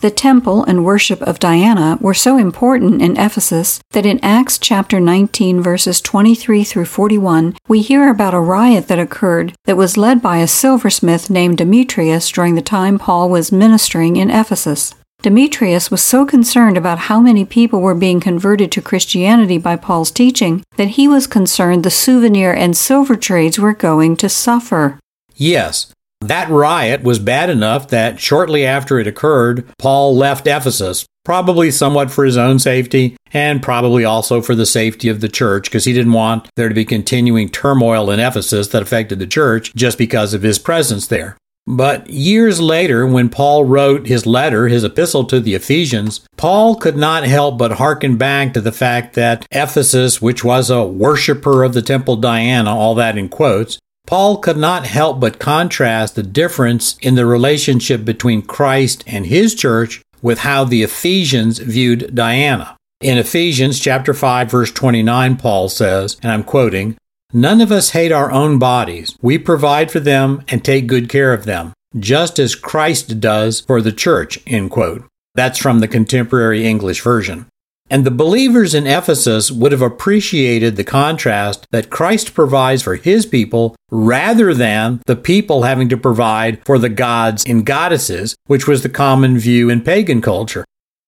The 0.00 0.10
temple 0.10 0.62
and 0.64 0.84
worship 0.84 1.22
of 1.22 1.38
Diana 1.38 1.96
were 2.02 2.12
so 2.12 2.36
important 2.36 3.00
in 3.00 3.16
Ephesus 3.16 3.80
that 3.92 4.04
in 4.04 4.20
Acts 4.22 4.58
chapter 4.58 5.00
19 5.00 5.62
verses 5.62 6.02
23 6.02 6.64
through 6.64 6.84
41, 6.84 7.56
we 7.66 7.80
hear 7.80 8.10
about 8.10 8.34
a 8.34 8.40
riot 8.40 8.88
that 8.88 8.98
occurred 8.98 9.54
that 9.64 9.78
was 9.78 9.96
led 9.96 10.20
by 10.20 10.36
a 10.36 10.46
silversmith 10.46 11.30
named 11.30 11.56
Demetrius 11.56 12.30
during 12.30 12.56
the 12.56 12.62
time 12.62 12.98
Paul 12.98 13.30
was 13.30 13.50
ministering 13.50 14.16
in 14.16 14.30
Ephesus. 14.30 14.94
Demetrius 15.22 15.90
was 15.90 16.02
so 16.02 16.26
concerned 16.26 16.76
about 16.76 17.08
how 17.08 17.18
many 17.18 17.46
people 17.46 17.80
were 17.80 17.94
being 17.94 18.20
converted 18.20 18.70
to 18.72 18.82
Christianity 18.82 19.56
by 19.56 19.76
Paul's 19.76 20.10
teaching 20.10 20.62
that 20.76 20.88
he 20.88 21.08
was 21.08 21.26
concerned 21.26 21.84
the 21.84 21.90
souvenir 21.90 22.52
and 22.52 22.76
silver 22.76 23.16
trades 23.16 23.58
were 23.58 23.72
going 23.72 24.14
to 24.18 24.28
suffer. 24.28 24.98
Yes, 25.34 25.92
that 26.20 26.48
riot 26.48 27.02
was 27.02 27.18
bad 27.18 27.50
enough 27.50 27.88
that 27.88 28.20
shortly 28.20 28.64
after 28.64 28.98
it 28.98 29.06
occurred, 29.06 29.68
Paul 29.78 30.16
left 30.16 30.46
Ephesus, 30.46 31.06
probably 31.24 31.70
somewhat 31.70 32.10
for 32.10 32.24
his 32.24 32.36
own 32.36 32.58
safety 32.58 33.16
and 33.32 33.62
probably 33.62 34.04
also 34.04 34.40
for 34.40 34.54
the 34.54 34.66
safety 34.66 35.08
of 35.08 35.20
the 35.20 35.28
church 35.28 35.64
because 35.64 35.84
he 35.84 35.92
didn't 35.92 36.12
want 36.12 36.48
there 36.56 36.68
to 36.68 36.74
be 36.74 36.84
continuing 36.84 37.48
turmoil 37.48 38.10
in 38.10 38.20
Ephesus 38.20 38.68
that 38.68 38.82
affected 38.82 39.18
the 39.18 39.26
church 39.26 39.74
just 39.74 39.98
because 39.98 40.32
of 40.32 40.42
his 40.42 40.58
presence 40.58 41.06
there. 41.06 41.36
But 41.68 42.08
years 42.08 42.60
later, 42.60 43.04
when 43.06 43.28
Paul 43.28 43.64
wrote 43.64 44.06
his 44.06 44.24
letter, 44.24 44.68
his 44.68 44.84
epistle 44.84 45.24
to 45.24 45.40
the 45.40 45.54
Ephesians, 45.54 46.24
Paul 46.36 46.76
could 46.76 46.96
not 46.96 47.24
help 47.24 47.58
but 47.58 47.72
hearken 47.72 48.16
back 48.16 48.54
to 48.54 48.60
the 48.60 48.70
fact 48.70 49.14
that 49.14 49.44
Ephesus, 49.50 50.22
which 50.22 50.44
was 50.44 50.70
a 50.70 50.84
worshiper 50.84 51.64
of 51.64 51.74
the 51.74 51.82
temple 51.82 52.16
Diana, 52.16 52.70
all 52.74 52.94
that 52.94 53.18
in 53.18 53.28
quotes, 53.28 53.80
Paul 54.06 54.38
could 54.38 54.56
not 54.56 54.86
help 54.86 55.18
but 55.18 55.40
contrast 55.40 56.14
the 56.14 56.22
difference 56.22 56.96
in 57.02 57.16
the 57.16 57.26
relationship 57.26 58.04
between 58.04 58.42
Christ 58.42 59.02
and 59.06 59.26
his 59.26 59.54
church 59.54 60.00
with 60.22 60.38
how 60.38 60.64
the 60.64 60.84
Ephesians 60.84 61.58
viewed 61.58 62.14
Diana. 62.14 62.76
In 63.00 63.18
Ephesians 63.18 63.80
chapter 63.80 64.14
5 64.14 64.50
verse 64.50 64.70
29 64.70 65.36
Paul 65.36 65.68
says, 65.68 66.16
and 66.22 66.30
I'm 66.30 66.44
quoting, 66.44 66.96
None 67.32 67.60
of 67.60 67.72
us 67.72 67.90
hate 67.90 68.12
our 68.12 68.30
own 68.30 68.60
bodies. 68.60 69.16
We 69.20 69.38
provide 69.38 69.90
for 69.90 69.98
them 69.98 70.44
and 70.48 70.64
take 70.64 70.86
good 70.86 71.08
care 71.08 71.34
of 71.34 71.44
them, 71.44 71.72
just 71.98 72.38
as 72.38 72.54
Christ 72.54 73.18
does 73.18 73.60
for 73.60 73.82
the 73.82 73.92
church. 73.92 74.38
End 74.46 74.70
quote. 74.70 75.04
That's 75.34 75.58
from 75.58 75.80
the 75.80 75.88
contemporary 75.88 76.64
English 76.64 77.02
version. 77.02 77.46
And 77.88 78.04
the 78.04 78.10
believers 78.10 78.74
in 78.74 78.86
Ephesus 78.86 79.50
would 79.50 79.70
have 79.72 79.82
appreciated 79.82 80.74
the 80.74 80.84
contrast 80.84 81.66
that 81.70 81.90
Christ 81.90 82.34
provides 82.34 82.82
for 82.82 82.96
his 82.96 83.26
people 83.26 83.76
rather 83.90 84.52
than 84.52 85.00
the 85.06 85.14
people 85.14 85.62
having 85.62 85.88
to 85.90 85.96
provide 85.96 86.64
for 86.64 86.78
the 86.78 86.88
gods 86.88 87.44
and 87.46 87.64
goddesses, 87.64 88.34
which 88.46 88.66
was 88.66 88.82
the 88.82 88.88
common 88.88 89.38
view 89.38 89.70
in 89.70 89.82
pagan 89.82 90.20
culture. 90.20 90.64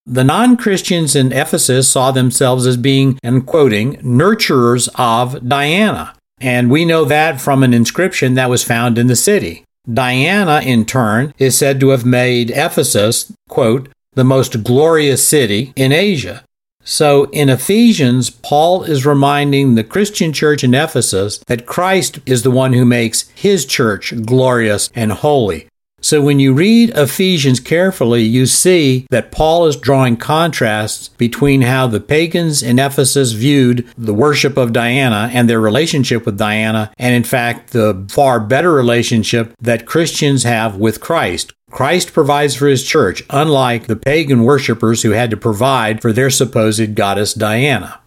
The 0.06 0.24
non 0.24 0.56
Christians 0.56 1.14
in 1.16 1.32
Ephesus 1.32 1.88
saw 1.88 2.12
themselves 2.12 2.66
as 2.66 2.76
being, 2.76 3.18
and 3.22 3.44
quoting, 3.44 3.96
nurturers 3.96 4.88
of 4.94 5.46
Diana. 5.46 6.14
And 6.40 6.70
we 6.70 6.84
know 6.84 7.04
that 7.04 7.40
from 7.40 7.62
an 7.62 7.74
inscription 7.74 8.34
that 8.34 8.48
was 8.48 8.62
found 8.62 8.96
in 8.96 9.08
the 9.08 9.16
city. 9.16 9.64
Diana, 9.92 10.60
in 10.64 10.84
turn, 10.84 11.34
is 11.38 11.58
said 11.58 11.80
to 11.80 11.88
have 11.90 12.04
made 12.04 12.50
Ephesus, 12.50 13.32
quote, 13.48 13.88
the 14.14 14.24
most 14.24 14.62
glorious 14.62 15.26
city 15.26 15.72
in 15.76 15.92
Asia. 15.92 16.44
So 16.90 17.24
in 17.32 17.50
Ephesians, 17.50 18.30
Paul 18.30 18.82
is 18.82 19.04
reminding 19.04 19.74
the 19.74 19.84
Christian 19.84 20.32
church 20.32 20.64
in 20.64 20.74
Ephesus 20.74 21.36
that 21.46 21.66
Christ 21.66 22.18
is 22.24 22.44
the 22.44 22.50
one 22.50 22.72
who 22.72 22.86
makes 22.86 23.28
his 23.34 23.66
church 23.66 24.14
glorious 24.24 24.88
and 24.94 25.12
holy. 25.12 25.68
So 26.00 26.22
when 26.22 26.40
you 26.40 26.54
read 26.54 26.96
Ephesians 26.96 27.60
carefully, 27.60 28.22
you 28.22 28.46
see 28.46 29.06
that 29.10 29.30
Paul 29.30 29.66
is 29.66 29.76
drawing 29.76 30.16
contrasts 30.16 31.08
between 31.08 31.60
how 31.60 31.88
the 31.88 32.00
pagans 32.00 32.62
in 32.62 32.78
Ephesus 32.78 33.32
viewed 33.32 33.86
the 33.98 34.14
worship 34.14 34.56
of 34.56 34.72
Diana 34.72 35.28
and 35.30 35.46
their 35.46 35.60
relationship 35.60 36.24
with 36.24 36.38
Diana, 36.38 36.90
and 36.96 37.14
in 37.14 37.24
fact, 37.24 37.72
the 37.72 38.06
far 38.08 38.40
better 38.40 38.72
relationship 38.72 39.52
that 39.60 39.84
Christians 39.84 40.44
have 40.44 40.76
with 40.76 41.02
Christ. 41.02 41.52
Christ 41.70 42.12
provides 42.12 42.54
for 42.54 42.66
his 42.66 42.82
church, 42.82 43.22
unlike 43.30 43.86
the 43.86 43.96
pagan 43.96 44.44
worshippers 44.44 45.02
who 45.02 45.10
had 45.10 45.30
to 45.30 45.36
provide 45.36 46.00
for 46.00 46.12
their 46.12 46.30
supposed 46.30 46.94
goddess 46.94 47.34
Diana. 47.34 48.00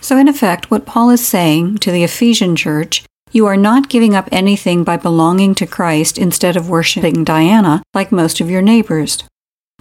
So, 0.00 0.16
in 0.16 0.28
effect, 0.28 0.70
what 0.70 0.86
Paul 0.86 1.10
is 1.10 1.26
saying 1.26 1.78
to 1.78 1.90
the 1.90 2.04
Ephesian 2.04 2.54
church 2.54 3.04
you 3.30 3.44
are 3.46 3.56
not 3.56 3.90
giving 3.90 4.14
up 4.14 4.28
anything 4.32 4.84
by 4.84 4.96
belonging 4.96 5.54
to 5.56 5.66
Christ 5.66 6.16
instead 6.16 6.56
of 6.56 6.70
worshiping 6.70 7.24
Diana 7.24 7.82
like 7.92 8.10
most 8.10 8.40
of 8.40 8.48
your 8.48 8.62
neighbors. 8.62 9.22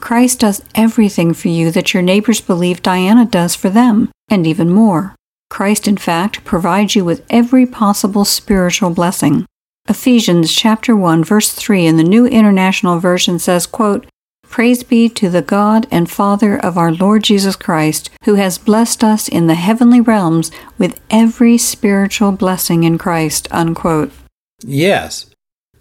Christ 0.02 0.42
does 0.42 0.64
everything 0.76 1.34
for 1.34 1.48
you 1.48 1.72
that 1.72 1.94
your 1.94 2.04
neighbors 2.04 2.42
believe 2.42 2.84
Diana 2.84 3.26
does 3.26 3.56
for 3.56 3.70
them, 3.70 4.12
and 4.30 4.46
even 4.46 4.70
more. 4.70 5.16
Christ, 5.50 5.88
in 5.88 5.98
fact, 5.98 6.44
provides 6.44 6.96
you 6.96 7.06
with 7.06 7.26
every 7.30 7.66
possible 7.66 8.26
spiritual 8.26 8.90
blessing. 8.90 9.46
Ephesians 9.90 10.54
chapter 10.54 10.96
1 10.96 11.24
verse 11.24 11.52
3 11.52 11.86
in 11.86 11.98
the 11.98 12.04
New 12.04 12.26
International 12.26 13.00
Version 13.00 13.40
says, 13.40 13.66
quote, 13.66 14.06
Praise 14.50 14.84
be 14.84 15.08
to 15.10 15.30
the 15.30 15.42
God 15.42 15.88
and 15.92 16.10
Father 16.10 16.58
of 16.58 16.78
our 16.78 16.92
Lord 16.92 17.24
Jesus 17.24 17.56
Christ, 17.56 18.10
who 18.24 18.36
has 18.36 18.58
blessed 18.58 19.04
us 19.04 19.28
in 19.28 19.48
the 19.48 19.56
heavenly 19.56 20.02
realms 20.02 20.52
with 20.78 21.00
every 21.10 21.58
spiritual 21.58 22.32
blessing 22.32 22.84
in 22.84 22.98
Christ. 22.98 23.48
Unquote. 23.52 24.12
Yes. 24.62 25.30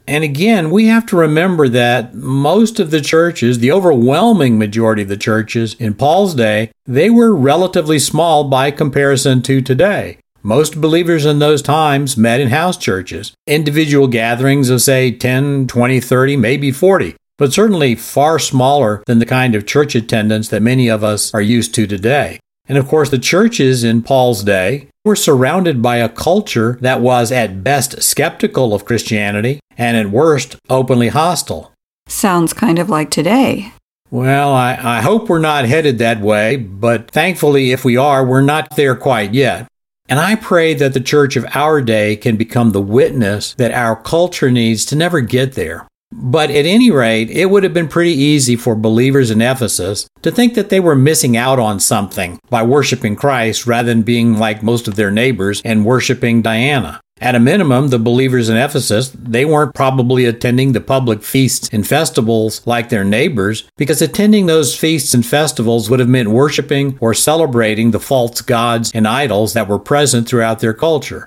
And 0.09 0.23
again, 0.23 0.71
we 0.71 0.87
have 0.87 1.07
to 1.07 1.17
remember 1.17 1.69
that 1.69 2.15
most 2.15 2.79
of 2.79 2.91
the 2.91 3.01
churches, 3.01 3.59
the 3.59 3.73
overwhelming 3.73 4.59
majority 4.59 5.03
of 5.03 5.09
the 5.09 5.17
churches 5.17 5.75
in 5.75 5.95
Paul's 5.95 6.35
day, 6.35 6.71
they 6.85 7.11
were 7.11 7.35
relatively 7.35 7.99
small 7.99 8.45
by 8.45 8.71
comparison 8.71 9.43
to 9.43 9.61
today. 9.61 10.19
Most 10.47 10.81
believers 10.81 11.26
in 11.26 11.41
those 11.41 11.61
times 11.61 12.17
met 12.17 12.38
in 12.38 12.50
house 12.50 12.76
churches, 12.79 13.33
individual 13.49 14.07
gatherings 14.07 14.71
of, 14.71 14.81
say, 14.81 15.11
10, 15.11 15.67
20, 15.67 15.99
30, 16.00 16.37
maybe 16.37 16.71
40 16.71 17.17
but 17.38 17.53
certainly 17.53 17.95
far 17.95 18.38
smaller 18.38 19.03
than 19.07 19.19
the 19.19 19.26
kind 19.26 19.55
of 19.55 19.67
church 19.67 19.95
attendance 19.95 20.49
that 20.49 20.62
many 20.62 20.88
of 20.88 21.05
us 21.05 21.35
are 21.35 21.43
used 21.43 21.75
to 21.75 21.87
today. 21.87 22.41
And 22.69 22.79
of 22.79 22.88
course, 22.88 23.11
the 23.11 23.19
churches 23.19 23.85
in 23.85 24.03
Paul's 24.03 24.43
day 24.43 24.88
were 25.05 25.17
surrounded 25.17 25.83
by 25.83 25.97
a 25.97 26.09
culture 26.09 26.79
that 26.81 27.00
was 27.00 27.31
at 27.31 27.62
best 27.62 28.03
skeptical 28.03 28.75
of 28.75 28.85
Christianity 28.85 29.61
and 29.76 29.97
at 29.97 30.11
worst 30.11 30.57
openly 30.69 31.09
hostile. 31.09 31.73
Sounds 32.09 32.53
kind 32.53 32.79
of 32.79 32.88
like 32.88 33.11
today. 33.11 33.73
Well, 34.11 34.53
I, 34.53 34.79
I 34.81 35.00
hope 35.03 35.29
we're 35.29 35.38
not 35.38 35.65
headed 35.65 35.99
that 35.99 36.21
way, 36.21 36.57
but 36.57 37.11
thankfully, 37.11 37.73
if 37.73 37.85
we 37.85 37.97
are, 37.97 38.25
we're 38.25 38.41
not 38.41 38.76
there 38.76 38.97
quite 38.97 39.35
yet. 39.35 39.67
And 40.09 40.21
I 40.21 40.37
pray 40.37 40.75
that 40.75 40.95
the 40.95 41.01
church 41.01 41.37
of 41.37 41.47
our 41.55 41.81
day 41.81 42.17
can 42.17 42.37
become 42.37 42.71
the 42.71 42.81
witness 42.81 43.55
that 43.55 43.73
our 43.73 43.97
culture 43.97 44.51
needs 44.51 44.85
to 44.87 44.97
never 44.97 45.21
get 45.21 45.55
there. 45.55 45.87
But 46.13 46.51
at 46.51 46.67
any 46.67 46.91
rate, 46.91 47.31
it 47.31 47.47
would 47.47 47.65
have 47.65 47.75
been 47.75 47.89
pretty 47.89 48.13
easy 48.13 48.55
for 48.55 48.77
believers 48.77 49.31
in 49.31 49.43
Ephesus 49.43 50.07
to 50.23 50.31
think 50.31 50.55
that 50.55 50.69
they 50.69 50.79
were 50.79 50.95
missing 50.95 51.37
out 51.37 51.59
on 51.59 51.81
something 51.81 52.39
by 52.49 52.63
worshiping 52.63 53.17
Christ 53.17 53.67
rather 53.67 53.89
than 53.89 54.03
being 54.03 54.39
like 54.39 54.63
most 54.63 54.87
of 54.87 54.95
their 54.95 55.11
neighbors 55.11 55.61
and 55.65 55.85
worshiping 55.85 56.43
Diana. 56.43 57.01
At 57.18 57.35
a 57.35 57.40
minimum, 57.40 57.88
the 57.88 57.99
believers 57.99 58.50
in 58.50 58.58
Ephesus, 58.58 59.08
they 59.08 59.46
weren't 59.46 59.75
probably 59.75 60.26
attending 60.26 60.73
the 60.73 60.82
public 60.82 61.23
feasts 61.23 61.66
and 61.73 61.87
festivals 61.87 62.66
like 62.66 62.90
their 62.90 63.04
neighbors, 63.04 63.66
because 63.78 64.02
attending 64.02 64.44
those 64.44 64.76
feasts 64.76 65.14
and 65.14 65.25
festivals 65.25 65.88
would 65.88 65.99
have 65.99 66.11
meant 66.11 66.28
worshiping 66.28 66.99
or 67.00 67.14
celebrating 67.14 67.90
the 67.90 68.00
false 68.00 68.42
gods 68.42 68.92
and 68.92 69.08
idols 69.08 69.54
that 69.54 69.66
were 69.66 69.78
present 69.78 70.28
throughout 70.28 70.61
their 70.61 70.75
culture. 70.75 71.26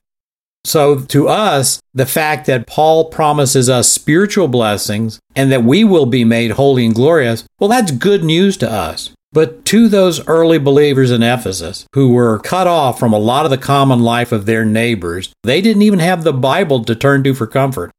So, 0.64 1.00
to 1.00 1.28
us, 1.28 1.80
the 1.94 2.06
fact 2.06 2.46
that 2.46 2.68
Paul 2.68 3.06
promises 3.06 3.68
us 3.68 3.90
spiritual 3.90 4.48
blessings 4.48 5.20
and 5.36 5.52
that 5.52 5.64
we 5.64 5.84
will 5.84 6.06
be 6.06 6.24
made 6.24 6.52
holy 6.52 6.86
and 6.86 6.94
glorious, 6.94 7.46
well, 7.60 7.70
that's 7.70 7.92
good 7.92 8.24
news 8.24 8.58
to 8.58 8.72
us. 8.72 9.10
But 9.32 9.64
to 9.66 9.88
those 9.88 10.26
early 10.28 10.58
believers 10.58 11.12
in 11.12 11.22
Ephesus 11.22 11.86
who 11.94 12.14
were 12.14 12.40
cut 12.40 12.66
off 12.66 12.98
from 12.98 13.14
a 13.14 13.20
lot 13.20 13.46
of 13.46 13.52
the 13.52 13.58
common 13.58 14.00
life 14.00 14.32
of 14.32 14.46
their 14.46 14.66
neighbors, 14.66 15.32
they 15.44 15.62
didn't 15.62 15.84
even 15.84 16.00
have 16.00 16.24
the 16.24 16.34
Bible 16.34 16.84
to 16.86 16.96
turn 16.96 17.24
to 17.24 17.36
for 17.36 17.46
comfort. 17.46 17.92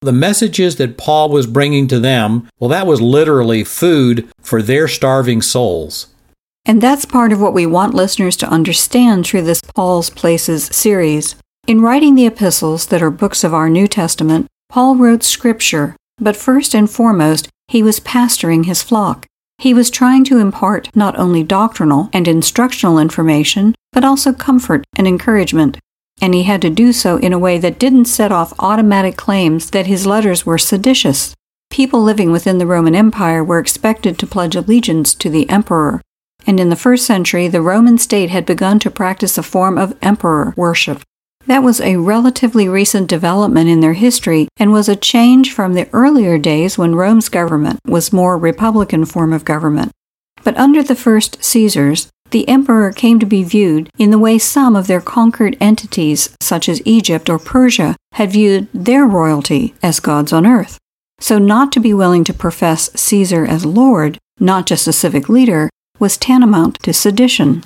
The 0.00 0.12
messages 0.12 0.76
that 0.76 0.96
Paul 0.96 1.28
was 1.28 1.46
bringing 1.46 1.88
to 1.88 1.98
them, 1.98 2.48
well, 2.58 2.70
that 2.70 2.86
was 2.86 3.00
literally 3.00 3.64
food 3.64 4.28
for 4.40 4.62
their 4.62 4.88
starving 4.88 5.42
souls. 5.42 6.06
And 6.64 6.80
that's 6.80 7.04
part 7.04 7.32
of 7.32 7.40
what 7.40 7.54
we 7.54 7.66
want 7.66 7.94
listeners 7.94 8.36
to 8.36 8.48
understand 8.48 9.26
through 9.26 9.42
this 9.42 9.60
Paul's 9.60 10.10
Places 10.10 10.66
series. 10.66 11.34
In 11.66 11.82
writing 11.82 12.14
the 12.14 12.26
epistles 12.26 12.86
that 12.86 13.02
are 13.02 13.10
books 13.10 13.44
of 13.44 13.52
our 13.52 13.68
New 13.68 13.88
Testament, 13.88 14.46
Paul 14.68 14.96
wrote 14.96 15.22
scripture, 15.22 15.96
but 16.18 16.36
first 16.36 16.74
and 16.74 16.88
foremost, 16.90 17.48
he 17.66 17.82
was 17.82 18.00
pastoring 18.00 18.66
his 18.66 18.82
flock. 18.82 19.26
He 19.58 19.74
was 19.74 19.90
trying 19.90 20.22
to 20.24 20.38
impart 20.38 20.88
not 20.94 21.18
only 21.18 21.42
doctrinal 21.42 22.10
and 22.12 22.28
instructional 22.28 22.98
information, 22.98 23.74
but 23.92 24.04
also 24.04 24.32
comfort 24.32 24.84
and 24.96 25.06
encouragement. 25.06 25.78
And 26.20 26.32
he 26.32 26.44
had 26.44 26.62
to 26.62 26.70
do 26.70 26.92
so 26.92 27.16
in 27.16 27.32
a 27.32 27.38
way 27.38 27.58
that 27.58 27.78
didn't 27.78 28.04
set 28.04 28.30
off 28.30 28.52
automatic 28.60 29.16
claims 29.16 29.70
that 29.70 29.88
his 29.88 30.06
letters 30.06 30.46
were 30.46 30.58
seditious. 30.58 31.34
People 31.70 32.00
living 32.02 32.30
within 32.30 32.58
the 32.58 32.66
Roman 32.66 32.94
Empire 32.94 33.42
were 33.42 33.58
expected 33.58 34.16
to 34.18 34.26
pledge 34.26 34.54
allegiance 34.54 35.12
to 35.14 35.28
the 35.28 35.48
emperor. 35.50 36.00
And 36.46 36.60
in 36.60 36.70
the 36.70 36.76
first 36.76 37.04
century, 37.04 37.48
the 37.48 37.60
Roman 37.60 37.98
state 37.98 38.30
had 38.30 38.46
begun 38.46 38.78
to 38.80 38.90
practice 38.90 39.36
a 39.38 39.42
form 39.42 39.76
of 39.76 39.96
emperor 40.02 40.54
worship. 40.56 41.02
That 41.48 41.62
was 41.62 41.80
a 41.80 41.96
relatively 41.96 42.68
recent 42.68 43.08
development 43.08 43.70
in 43.70 43.80
their 43.80 43.94
history 43.94 44.48
and 44.58 44.70
was 44.70 44.86
a 44.86 44.94
change 44.94 45.50
from 45.50 45.72
the 45.72 45.88
earlier 45.94 46.36
days 46.36 46.76
when 46.76 46.94
Rome's 46.94 47.30
government 47.30 47.80
was 47.86 48.12
more 48.12 48.36
republican 48.36 49.06
form 49.06 49.32
of 49.32 49.46
government. 49.46 49.90
But 50.44 50.58
under 50.58 50.82
the 50.82 50.94
first 50.94 51.42
Caesars, 51.42 52.10
the 52.32 52.46
emperor 52.50 52.92
came 52.92 53.18
to 53.18 53.24
be 53.24 53.44
viewed 53.44 53.88
in 53.96 54.10
the 54.10 54.18
way 54.18 54.36
some 54.36 54.76
of 54.76 54.88
their 54.88 55.00
conquered 55.00 55.56
entities, 55.58 56.36
such 56.42 56.68
as 56.68 56.82
Egypt 56.84 57.30
or 57.30 57.38
Persia, 57.38 57.96
had 58.12 58.30
viewed 58.30 58.68
their 58.74 59.06
royalty 59.06 59.74
as 59.82 60.00
gods 60.00 60.34
on 60.34 60.44
earth. 60.44 60.76
So, 61.18 61.38
not 61.38 61.72
to 61.72 61.80
be 61.80 61.94
willing 61.94 62.24
to 62.24 62.34
profess 62.34 62.90
Caesar 63.00 63.46
as 63.46 63.64
Lord, 63.64 64.18
not 64.38 64.66
just 64.66 64.86
a 64.86 64.92
civic 64.92 65.30
leader, 65.30 65.70
was 65.98 66.18
tantamount 66.18 66.78
to 66.82 66.92
sedition. 66.92 67.64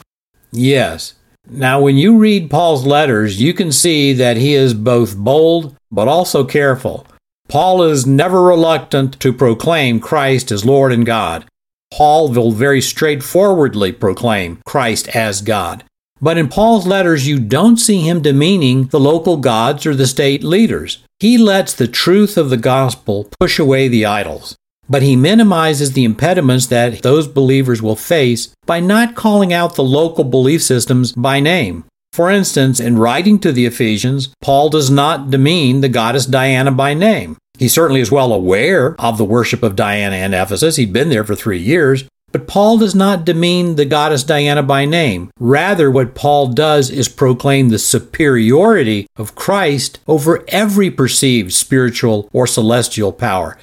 Yes, 0.52 1.14
now, 1.49 1.81
when 1.81 1.97
you 1.97 2.19
read 2.19 2.50
Paul's 2.50 2.87
letters, 2.87 3.41
you 3.41 3.52
can 3.52 3.73
see 3.73 4.13
that 4.15 4.37
he 4.37 4.55
is 4.55 4.75
both 4.75 5.17
bold 5.17 5.76
but 5.91 6.09
also 6.09 6.45
careful. 6.45 7.07
Paul 7.49 7.83
is 7.83 8.07
never 8.07 8.43
reluctant 8.43 9.19
to 9.21 9.33
proclaim 9.33 10.00
Christ 10.00 10.50
as 10.52 10.65
Lord 10.65 10.93
and 10.93 11.05
God. 11.05 11.45
Paul 11.93 12.33
will 12.33 12.52
very 12.52 12.81
straightforwardly 12.81 13.93
proclaim 13.93 14.63
Christ 14.65 15.09
as 15.09 15.43
God. 15.43 15.85
But 16.21 16.39
in 16.39 16.49
Paul's 16.49 16.87
letters, 16.87 17.26
you 17.26 17.39
don't 17.41 17.76
see 17.76 18.00
him 18.00 18.23
demeaning 18.23 18.87
the 18.87 19.00
local 19.00 19.37
gods 19.37 19.85
or 19.85 19.95
the 19.95 20.07
state 20.07 20.45
leaders. 20.45 21.05
He 21.19 21.37
lets 21.37 21.75
the 21.75 21.89
truth 21.89 22.39
of 22.39 22.49
the 22.49 22.57
gospel 22.57 23.28
push 23.39 23.59
away 23.59 23.89
the 23.89 24.07
idols 24.07 24.57
but 24.93 25.02
he 25.02 25.17
minimizes 25.17 25.93
the 25.93 26.05
impediments 26.05 26.67
that 26.67 27.00
those 27.00 27.26
believers 27.26 27.81
will 27.81 27.97
face 27.97 28.55
by 28.67 28.78
not 28.78 29.15
calling 29.15 29.50
out 29.50 29.75
the 29.75 29.83
local 29.83 30.23
belief 30.23 30.63
systems 30.63 31.13
by 31.13 31.41
name. 31.41 31.83
For 32.13 32.31
instance, 32.31 32.78
in 32.78 32.99
writing 32.99 33.39
to 33.39 33.52
the 33.52 33.65
Ephesians, 33.65 34.35
Paul 34.43 34.69
does 34.69 34.91
not 34.91 35.31
demean 35.31 35.81
the 35.81 35.89
goddess 35.89 36.26
Diana 36.26 36.71
by 36.71 36.93
name. 36.93 37.39
He 37.59 37.69
certainly 37.69 38.02
is 38.02 38.11
well 38.11 38.35
aware 38.35 38.95
of 38.99 39.17
the 39.17 39.25
worship 39.25 39.63
of 39.63 39.76
Diana 39.76 40.17
in 40.17 40.35
Ephesus. 40.35 40.76
He'd 40.76 40.93
been 40.93 41.09
there 41.09 41.25
for 41.25 41.35
three 41.35 41.59
years. 41.59 42.05
But 42.31 42.47
Paul 42.47 42.76
does 42.76 42.95
not 42.95 43.25
demean 43.25 43.76
the 43.76 43.87
goddess 43.87 44.25
Diana 44.25 44.63
by 44.63 44.85
name. 44.85 45.31
Rather, 45.39 45.91
what 45.91 46.15
Paul 46.15 46.49
does 46.49 46.91
is 46.91 47.09
proclaim 47.09 47.71
the 47.71 47.78
superiority 47.78 49.07
of 49.17 49.35
Christ 49.35 50.00
over 50.07 50.45
every 50.49 50.91
perceived 50.91 51.55
spiritual 51.55 52.28
or 52.33 52.47
celestial 52.47 53.13
power. 53.13 53.57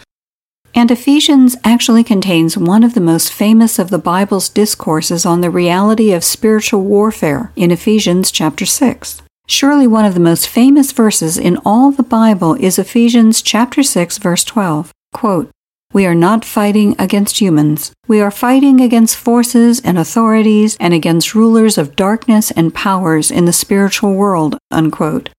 And 0.74 0.92
Ephesians 0.92 1.56
actually 1.64 2.04
contains 2.04 2.58
one 2.58 2.84
of 2.84 2.94
the 2.94 3.02
most 3.02 3.34
famous 3.34 3.80
of 3.80 3.90
the 3.90 3.98
Bible's 3.98 4.50
discourses 4.50 5.26
on 5.26 5.42
the 5.42 5.50
reality 5.50 6.12
of 6.12 6.24
spiritual 6.24 6.84
warfare 6.84 7.52
in 7.56 7.72
Ephesians 7.72 8.32
chapter 8.32 8.66
6. 8.66 9.22
Surely 9.48 9.88
one 9.88 10.06
of 10.06 10.14
the 10.14 10.20
most 10.20 10.48
famous 10.48 10.92
verses 10.92 11.38
in 11.38 11.58
all 11.66 11.92
the 11.92 12.04
Bible 12.04 12.54
is 12.56 12.78
Ephesians 12.78 13.42
chapter 13.42 13.82
6 13.82 14.20
verse 14.20 14.44
12. 14.44 14.92
Quote, 15.12 15.50
we 15.92 16.06
are 16.06 16.14
not 16.14 16.46
fighting 16.46 16.96
against 17.00 17.42
humans. 17.42 17.94
We 18.08 18.22
are 18.22 18.30
fighting 18.30 18.80
against 18.80 19.16
forces 19.16 19.82
and 19.82 19.98
authorities 19.98 20.78
and 20.80 20.94
against 20.94 21.34
rulers 21.34 21.80
of 21.80 21.96
darkness 21.96 22.52
and 22.52 22.76
powers 22.76 23.32
in 23.32 23.46
the 23.46 23.54
spiritual 23.54 24.14
world. 24.14 24.60
Unquote. 24.70 25.30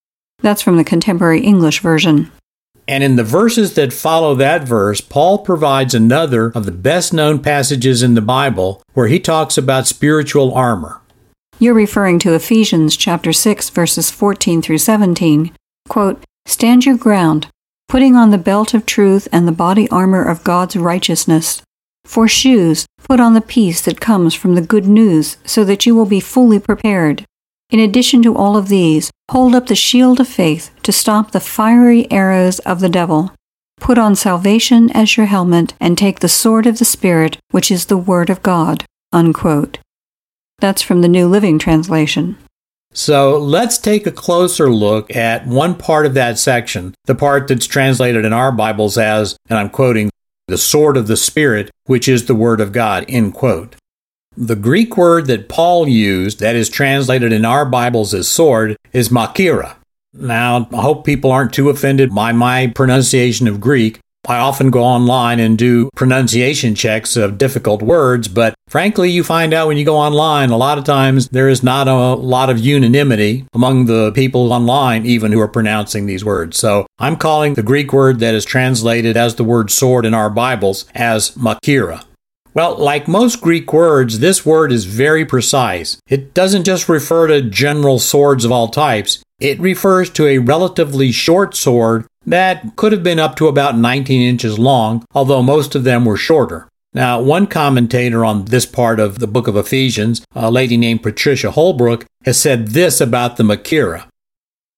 That's 0.42 0.60
from 0.60 0.76
the 0.76 0.82
Contemporary 0.82 1.42
English 1.42 1.80
Version. 1.80 2.32
And 2.90 3.04
in 3.04 3.14
the 3.14 3.22
verses 3.22 3.74
that 3.74 3.92
follow 3.92 4.34
that 4.34 4.64
verse, 4.64 5.00
Paul 5.00 5.38
provides 5.38 5.94
another 5.94 6.50
of 6.56 6.66
the 6.66 6.72
best 6.72 7.12
known 7.12 7.38
passages 7.38 8.02
in 8.02 8.14
the 8.14 8.20
Bible 8.20 8.82
where 8.94 9.06
he 9.06 9.20
talks 9.20 9.56
about 9.56 9.86
spiritual 9.86 10.52
armor. 10.52 11.00
You're 11.60 11.72
referring 11.72 12.18
to 12.18 12.34
Ephesians 12.34 12.96
chapter 12.96 13.32
6 13.32 13.70
verses 13.70 14.10
14 14.10 14.60
through 14.60 14.78
17. 14.78 15.52
Quote, 15.88 16.24
"Stand 16.46 16.84
your 16.84 16.96
ground, 16.96 17.46
putting 17.88 18.16
on 18.16 18.30
the 18.30 18.38
belt 18.38 18.74
of 18.74 18.86
truth 18.86 19.28
and 19.30 19.46
the 19.46 19.52
body 19.52 19.88
armor 19.90 20.24
of 20.24 20.42
God's 20.42 20.74
righteousness. 20.74 21.62
For 22.04 22.26
shoes, 22.26 22.86
put 23.04 23.20
on 23.20 23.34
the 23.34 23.40
peace 23.40 23.80
that 23.82 24.00
comes 24.00 24.34
from 24.34 24.56
the 24.56 24.60
good 24.60 24.88
news, 24.88 25.36
so 25.44 25.62
that 25.62 25.86
you 25.86 25.94
will 25.94 26.06
be 26.06 26.18
fully 26.18 26.58
prepared. 26.58 27.24
In 27.70 27.78
addition 27.78 28.20
to 28.22 28.36
all 28.36 28.56
of 28.56 28.68
these, 28.68 29.12
hold 29.30 29.54
up 29.54 29.66
the 29.66 29.76
shield 29.76 30.18
of 30.18 30.26
faith 30.26 30.70
to 30.82 30.90
stop 30.90 31.30
the 31.30 31.38
fiery 31.38 32.10
arrows 32.10 32.58
of 32.60 32.80
the 32.80 32.88
devil. 32.88 33.32
Put 33.78 33.96
on 33.96 34.16
salvation 34.16 34.90
as 34.90 35.16
your 35.16 35.26
helmet 35.26 35.74
and 35.80 35.96
take 35.96 36.18
the 36.18 36.28
sword 36.28 36.66
of 36.66 36.78
the 36.78 36.84
Spirit, 36.84 37.38
which 37.52 37.70
is 37.70 37.86
the 37.86 37.96
Word 37.96 38.28
of 38.28 38.42
God. 38.42 38.84
Unquote. 39.12 39.78
That's 40.58 40.82
from 40.82 41.00
the 41.00 41.08
New 41.08 41.28
Living 41.28 41.58
Translation. 41.58 42.36
So 42.92 43.38
let's 43.38 43.78
take 43.78 44.04
a 44.04 44.12
closer 44.12 44.68
look 44.68 45.14
at 45.14 45.46
one 45.46 45.76
part 45.76 46.06
of 46.06 46.14
that 46.14 46.40
section, 46.40 46.94
the 47.04 47.14
part 47.14 47.46
that's 47.46 47.66
translated 47.66 48.24
in 48.24 48.32
our 48.32 48.50
Bibles 48.50 48.98
as, 48.98 49.36
and 49.48 49.56
I'm 49.56 49.70
quoting, 49.70 50.10
the 50.48 50.58
sword 50.58 50.96
of 50.96 51.06
the 51.06 51.16
Spirit, 51.16 51.70
which 51.84 52.08
is 52.08 52.26
the 52.26 52.34
Word 52.34 52.60
of 52.60 52.72
God, 52.72 53.04
end 53.08 53.34
quote. 53.34 53.76
The 54.36 54.56
Greek 54.56 54.96
word 54.96 55.26
that 55.26 55.48
Paul 55.48 55.88
used, 55.88 56.38
that 56.38 56.54
is 56.54 56.68
translated 56.68 57.32
in 57.32 57.44
our 57.44 57.66
Bibles 57.66 58.14
as 58.14 58.28
sword, 58.28 58.76
is 58.92 59.08
Machaira. 59.08 59.74
Now, 60.14 60.68
I 60.72 60.80
hope 60.80 61.04
people 61.04 61.30
aren't 61.30 61.52
too 61.52 61.68
offended 61.68 62.14
by 62.14 62.32
my 62.32 62.68
pronunciation 62.68 63.48
of 63.48 63.60
Greek. 63.60 63.98
I 64.28 64.38
often 64.38 64.70
go 64.70 64.82
online 64.82 65.40
and 65.40 65.58
do 65.58 65.90
pronunciation 65.96 66.74
checks 66.74 67.16
of 67.16 67.38
difficult 67.38 67.82
words, 67.82 68.28
but 68.28 68.54
frankly, 68.68 69.10
you 69.10 69.24
find 69.24 69.52
out 69.52 69.66
when 69.66 69.76
you 69.76 69.84
go 69.84 69.96
online, 69.96 70.50
a 70.50 70.56
lot 70.56 70.78
of 70.78 70.84
times 70.84 71.28
there 71.28 71.48
is 71.48 71.62
not 71.62 71.88
a 71.88 72.14
lot 72.14 72.50
of 72.50 72.58
unanimity 72.58 73.46
among 73.52 73.86
the 73.86 74.12
people 74.12 74.52
online, 74.52 75.06
even 75.06 75.32
who 75.32 75.40
are 75.40 75.48
pronouncing 75.48 76.06
these 76.06 76.24
words. 76.24 76.56
So 76.56 76.86
I'm 76.98 77.16
calling 77.16 77.54
the 77.54 77.62
Greek 77.62 77.92
word 77.92 78.20
that 78.20 78.34
is 78.34 78.44
translated 78.44 79.16
as 79.16 79.34
the 79.34 79.44
word 79.44 79.70
sword 79.70 80.06
in 80.06 80.14
our 80.14 80.30
Bibles 80.30 80.86
as 80.94 81.32
Machaira. 81.32 82.04
Well, 82.52 82.76
like 82.76 83.06
most 83.06 83.40
Greek 83.40 83.72
words, 83.72 84.18
this 84.18 84.44
word 84.44 84.72
is 84.72 84.84
very 84.84 85.24
precise. 85.24 85.98
It 86.08 86.34
doesn't 86.34 86.64
just 86.64 86.88
refer 86.88 87.28
to 87.28 87.42
general 87.42 87.98
swords 88.00 88.44
of 88.44 88.50
all 88.50 88.68
types, 88.68 89.22
it 89.40 89.58
refers 89.60 90.10
to 90.10 90.26
a 90.26 90.38
relatively 90.38 91.12
short 91.12 91.56
sword 91.56 92.06
that 92.26 92.76
could 92.76 92.92
have 92.92 93.02
been 93.02 93.18
up 93.18 93.36
to 93.36 93.48
about 93.48 93.78
19 93.78 94.20
inches 94.20 94.58
long, 94.58 95.04
although 95.14 95.42
most 95.42 95.74
of 95.74 95.84
them 95.84 96.04
were 96.04 96.16
shorter. 96.16 96.68
Now, 96.92 97.20
one 97.20 97.46
commentator 97.46 98.24
on 98.24 98.46
this 98.46 98.66
part 98.66 98.98
of 98.98 99.20
the 99.20 99.28
book 99.28 99.46
of 99.46 99.56
Ephesians, 99.56 100.22
a 100.34 100.50
lady 100.50 100.76
named 100.76 101.02
Patricia 101.02 101.52
Holbrook, 101.52 102.04
has 102.24 102.38
said 102.38 102.68
this 102.68 103.00
about 103.00 103.36
the 103.36 103.44
Machaira. 103.44 104.06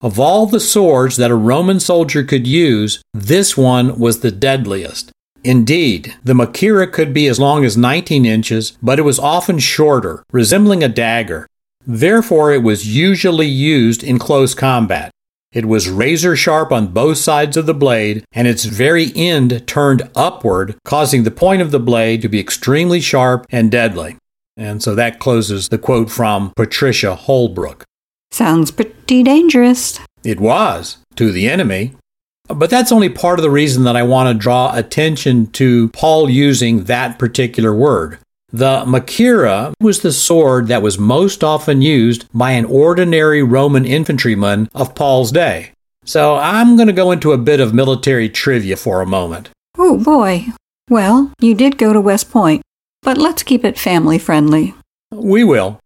Of 0.02 0.20
all 0.20 0.46
the 0.46 0.60
swords 0.60 1.16
that 1.16 1.30
a 1.30 1.34
Roman 1.34 1.80
soldier 1.80 2.22
could 2.22 2.46
use, 2.46 3.02
this 3.14 3.56
one 3.56 3.98
was 3.98 4.20
the 4.20 4.30
deadliest. 4.30 5.10
Indeed, 5.44 6.14
the 6.22 6.34
Machaira 6.34 6.90
could 6.90 7.12
be 7.12 7.26
as 7.26 7.40
long 7.40 7.64
as 7.64 7.76
19 7.76 8.24
inches, 8.24 8.78
but 8.82 8.98
it 8.98 9.02
was 9.02 9.18
often 9.18 9.58
shorter, 9.58 10.22
resembling 10.32 10.84
a 10.84 10.88
dagger. 10.88 11.48
Therefore, 11.84 12.52
it 12.52 12.62
was 12.62 12.94
usually 12.94 13.48
used 13.48 14.04
in 14.04 14.18
close 14.18 14.54
combat. 14.54 15.10
It 15.52 15.66
was 15.66 15.90
razor 15.90 16.36
sharp 16.36 16.72
on 16.72 16.94
both 16.94 17.18
sides 17.18 17.56
of 17.56 17.66
the 17.66 17.74
blade, 17.74 18.24
and 18.32 18.48
its 18.48 18.64
very 18.64 19.12
end 19.14 19.66
turned 19.66 20.08
upward, 20.14 20.76
causing 20.84 21.24
the 21.24 21.30
point 21.30 21.60
of 21.60 21.72
the 21.72 21.80
blade 21.80 22.22
to 22.22 22.28
be 22.28 22.40
extremely 22.40 23.00
sharp 23.00 23.46
and 23.50 23.70
deadly. 23.70 24.16
And 24.56 24.82
so 24.82 24.94
that 24.94 25.18
closes 25.18 25.68
the 25.68 25.78
quote 25.78 26.10
from 26.10 26.52
Patricia 26.56 27.14
Holbrook. 27.14 27.84
Sounds 28.30 28.70
pretty 28.70 29.22
dangerous. 29.22 29.98
It 30.24 30.40
was 30.40 30.98
to 31.16 31.32
the 31.32 31.48
enemy. 31.48 31.96
But 32.54 32.70
that's 32.70 32.92
only 32.92 33.08
part 33.08 33.38
of 33.38 33.42
the 33.42 33.50
reason 33.50 33.84
that 33.84 33.96
I 33.96 34.02
want 34.02 34.28
to 34.28 34.40
draw 34.40 34.74
attention 34.76 35.46
to 35.52 35.88
Paul 35.90 36.30
using 36.30 36.84
that 36.84 37.18
particular 37.18 37.74
word. 37.74 38.18
The 38.52 38.84
Machaira 38.84 39.72
was 39.80 40.02
the 40.02 40.12
sword 40.12 40.68
that 40.68 40.82
was 40.82 40.98
most 40.98 41.42
often 41.42 41.80
used 41.80 42.26
by 42.34 42.50
an 42.50 42.66
ordinary 42.66 43.42
Roman 43.42 43.86
infantryman 43.86 44.68
of 44.74 44.94
Paul's 44.94 45.32
day. 45.32 45.70
So 46.04 46.36
I'm 46.36 46.76
going 46.76 46.88
to 46.88 46.92
go 46.92 47.12
into 47.12 47.32
a 47.32 47.38
bit 47.38 47.60
of 47.60 47.72
military 47.72 48.28
trivia 48.28 48.76
for 48.76 49.00
a 49.00 49.06
moment. 49.06 49.48
Oh 49.78 49.96
boy. 49.96 50.46
Well, 50.90 51.32
you 51.40 51.54
did 51.54 51.78
go 51.78 51.92
to 51.92 52.00
West 52.00 52.30
Point, 52.30 52.60
but 53.02 53.16
let's 53.16 53.42
keep 53.42 53.64
it 53.64 53.78
family 53.78 54.18
friendly. 54.18 54.74
We 55.10 55.44
will. 55.44 55.78